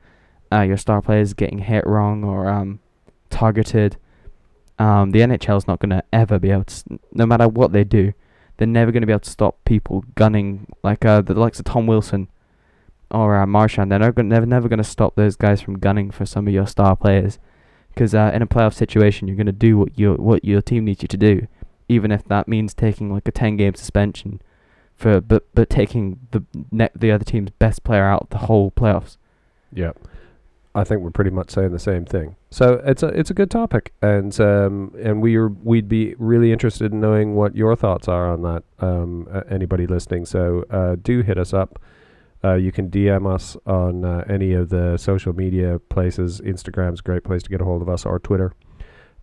[0.52, 2.80] uh, your star players getting hit wrong or um
[3.30, 3.96] targeted.
[4.78, 7.72] Um the NHL is not going to ever be able to s- no matter what
[7.72, 8.12] they do
[8.56, 11.64] they're never going to be able to stop people gunning like uh the likes of
[11.64, 12.28] Tom Wilson
[13.14, 16.10] or uh, Marchand they're never gonna, never never going to stop those guys from gunning
[16.10, 17.38] for some of your star players
[17.88, 20.84] because uh, in a playoff situation you're going to do what your what your team
[20.84, 21.46] needs you to do
[21.88, 24.40] even if that means taking like a 10 game suspension
[24.94, 26.44] for but but taking the
[26.94, 29.16] the other team's best player out the whole playoffs
[29.72, 29.92] Yeah,
[30.74, 32.36] I think we're pretty much saying the same thing.
[32.50, 36.52] So it's a it's a good topic, and um and we are we'd be really
[36.52, 38.62] interested in knowing what your thoughts are on that.
[38.78, 41.80] Um, uh, anybody listening, so uh, do hit us up.
[42.44, 46.40] Uh, you can DM us on uh, any of the social media places.
[46.42, 48.52] Instagram's a great place to get a hold of us, or Twitter.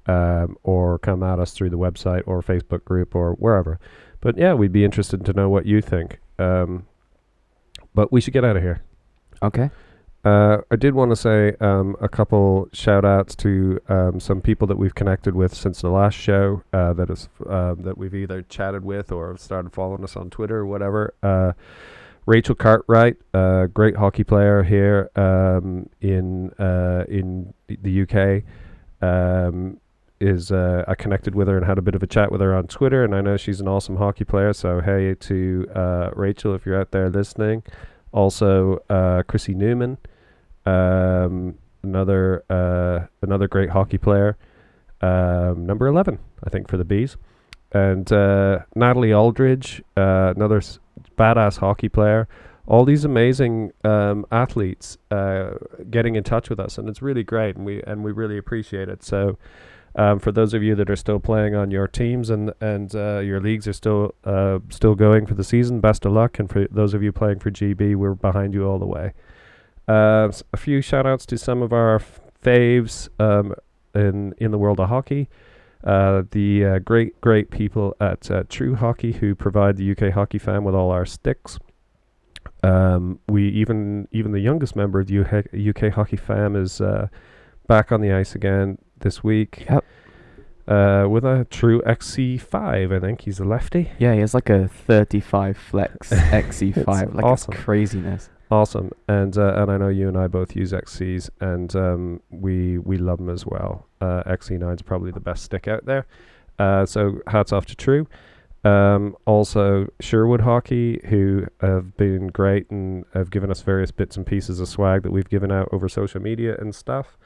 [0.07, 3.79] um, or come at us through the website or Facebook group or wherever.
[4.19, 6.19] But yeah, we'd be interested to know what you think.
[6.39, 6.87] Um,
[7.93, 8.81] but we should get out of here.
[9.43, 9.69] Okay.
[10.23, 14.67] Uh, I did want to say um, a couple shout outs to um, some people
[14.67, 18.43] that we've connected with since the last show uh, that is uh, that we've either
[18.43, 21.13] chatted with or have started following us on Twitter or whatever.
[22.25, 28.43] Rachel Cartwright, uh, great hockey player here um, in uh, in the UK,
[29.01, 29.79] um,
[30.19, 32.55] is uh, I connected with her and had a bit of a chat with her
[32.55, 34.53] on Twitter, and I know she's an awesome hockey player.
[34.53, 37.63] So hey to uh, Rachel if you're out there listening.
[38.11, 39.97] Also, uh, Chrissy Newman,
[40.65, 44.37] um, another uh, another great hockey player,
[45.01, 47.17] um, number eleven I think for the bees,
[47.73, 50.79] and uh, Natalie Aldridge, uh, another s-
[51.17, 52.27] badass hockey player.
[52.67, 55.51] All these amazing um, athletes uh,
[55.89, 58.87] getting in touch with us, and it's really great, and we and we really appreciate
[58.87, 59.03] it.
[59.03, 59.37] So,
[59.95, 63.19] um, for those of you that are still playing on your teams and and uh,
[63.19, 66.39] your leagues are still uh, still going for the season, best of luck.
[66.39, 69.13] And for those of you playing for GB, we're behind you all the way.
[69.87, 73.53] Uh, s- a few shout outs to some of our f- faves um,
[73.95, 75.27] in in the world of hockey.
[75.83, 80.37] Uh, the uh, great great people at uh, True Hockey who provide the UK hockey
[80.37, 81.57] fam with all our sticks.
[82.63, 87.07] Um, we even even the youngest member of the UK, UK hockey fam is uh,
[87.67, 89.65] back on the ice again this week.
[89.69, 89.83] Yep.
[90.67, 93.91] Uh, with a true XC5, I think he's a lefty.
[93.97, 96.77] Yeah, he has like a 35 flex XC5.
[96.77, 97.53] It's like awesome.
[97.53, 98.29] craziness.
[98.51, 102.77] Awesome, and uh, and I know you and I both use XCs, and um, we
[102.79, 103.87] we love them as well.
[104.01, 106.05] Uh, XC9 is probably the best stick out there.
[106.59, 108.07] Uh, so hats off to True.
[108.65, 114.25] Um, also Sherwood Hockey, who have been great and have given us various bits and
[114.25, 117.17] pieces of swag that we've given out over social media and stuff.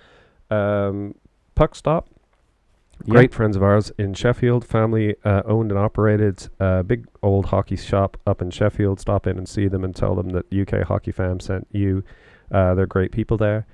[0.51, 1.15] Um,
[1.55, 2.07] Puck Stop,
[3.03, 7.75] great friends of ours in Sheffield, family uh, owned and operated, uh, big old hockey
[7.75, 8.99] shop up in Sheffield.
[8.99, 12.03] Stop in and see them and tell them that UK Hockey Fam sent you.
[12.51, 13.65] Uh, they're great people there.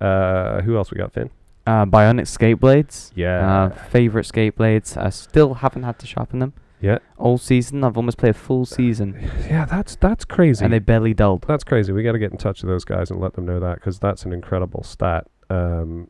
[0.00, 1.30] Uh, who else we got, Finn?
[1.66, 3.12] Uh, Bionic skate blades.
[3.14, 4.96] Yeah, Uh, favorite skate blades.
[4.96, 7.82] I still haven't had to sharpen them yeah, all season.
[7.84, 9.18] I've almost played a full season,
[9.48, 9.64] yeah.
[9.64, 10.64] That's that's crazy.
[10.64, 11.44] and they barely dulled.
[11.48, 11.92] That's crazy.
[11.92, 13.98] We got to get in touch with those guys and let them know that because
[13.98, 15.26] that's an incredible stat.
[15.50, 16.08] Um,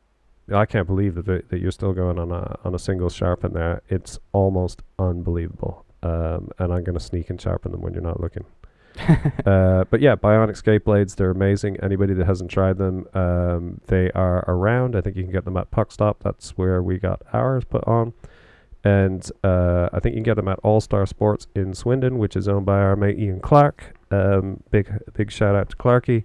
[0.53, 3.53] I can't believe that they, that you're still going on a on a single sharpen
[3.53, 3.83] there.
[3.89, 5.85] It's almost unbelievable.
[6.03, 8.45] Um, and I'm gonna sneak and sharpen them when you're not looking.
[9.47, 11.79] uh, but yeah, Bionic skate blades, they're amazing.
[11.81, 14.97] Anybody that hasn't tried them, um, they are around.
[14.97, 16.23] I think you can get them at Puck Stop.
[16.23, 18.12] That's where we got ours put on.
[18.85, 22.37] And uh, I think you can get them at All Star Sports in Swindon, which
[22.37, 23.95] is owned by our mate Ian Clark.
[24.11, 26.25] Um, big big shout out to Clarky.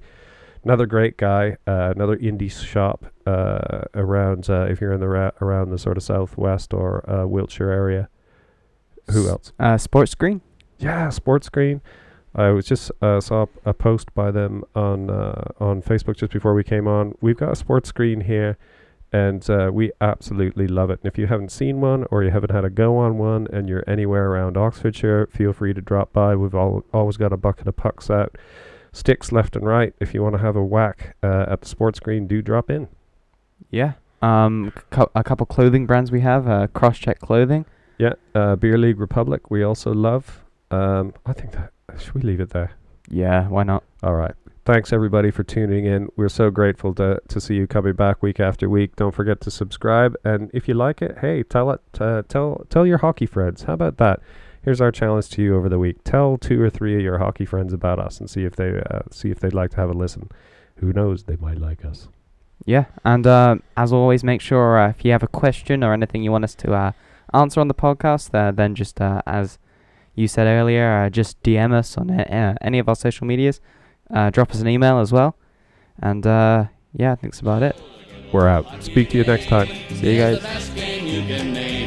[0.64, 1.57] Another great guy.
[1.68, 5.98] Uh, another indie shop uh, around uh, if you're in the ra- around the sort
[5.98, 8.10] of southwest or uh, Wiltshire area.
[9.11, 9.52] Who else?
[9.60, 10.41] Uh, sports screen.
[10.80, 11.81] Yeah, Sports Screen.
[12.35, 16.53] I was just uh, saw a post by them on uh, on Facebook just before
[16.53, 17.14] we came on.
[17.22, 18.57] We've got a sports screen here,
[19.11, 20.99] and uh, we absolutely love it.
[21.03, 23.69] And if you haven't seen one or you haven't had a go on one, and
[23.69, 26.35] you're anywhere around Oxfordshire, feel free to drop by.
[26.35, 28.35] We've all, always got a bucket of pucks out,
[28.94, 29.94] sticks left and right.
[29.99, 32.88] If you want to have a whack uh, at the sports screen, do drop in.
[33.70, 33.94] Yeah.
[34.22, 36.48] Um, cou- a couple clothing brands we have.
[36.48, 37.65] Uh, Crosscheck Clothing.
[37.98, 39.52] Yeah, uh, Beer League Republic.
[39.52, 40.44] We also love.
[40.72, 42.72] Um, I think that should we leave it there.
[43.10, 43.84] Yeah, why not?
[44.02, 44.34] All right.
[44.65, 46.07] Thanks everybody for tuning in.
[46.15, 48.95] We're so grateful to to see you coming back week after week.
[48.95, 51.82] Don't forget to subscribe, and if you like it, hey, tell it.
[51.99, 53.64] Uh, tell tell your hockey friends.
[53.64, 54.22] How about that?
[54.64, 56.03] Here's our challenge to you over the week.
[56.03, 58.99] Tell two or three of your hockey friends about us, and see if they uh,
[59.11, 60.30] see if they'd like to have a listen.
[60.77, 61.23] Who knows?
[61.23, 62.07] They might like us.
[62.65, 66.23] Yeah, and uh, as always, make sure uh, if you have a question or anything
[66.23, 66.91] you want us to uh,
[67.34, 69.60] answer on the podcast, uh, then just uh, as
[70.15, 73.60] you said earlier, uh, just DM us on uh, any of our social medias.
[74.14, 75.35] Uh, drop us an email as well.
[75.99, 77.81] And uh, yeah, I think that's about it.
[78.31, 78.84] We're out.
[78.84, 79.68] Speak to you next time.
[79.68, 81.82] See you guys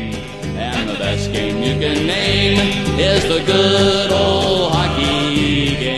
[1.17, 2.59] best game you can name
[3.01, 5.96] is the good old hockey game.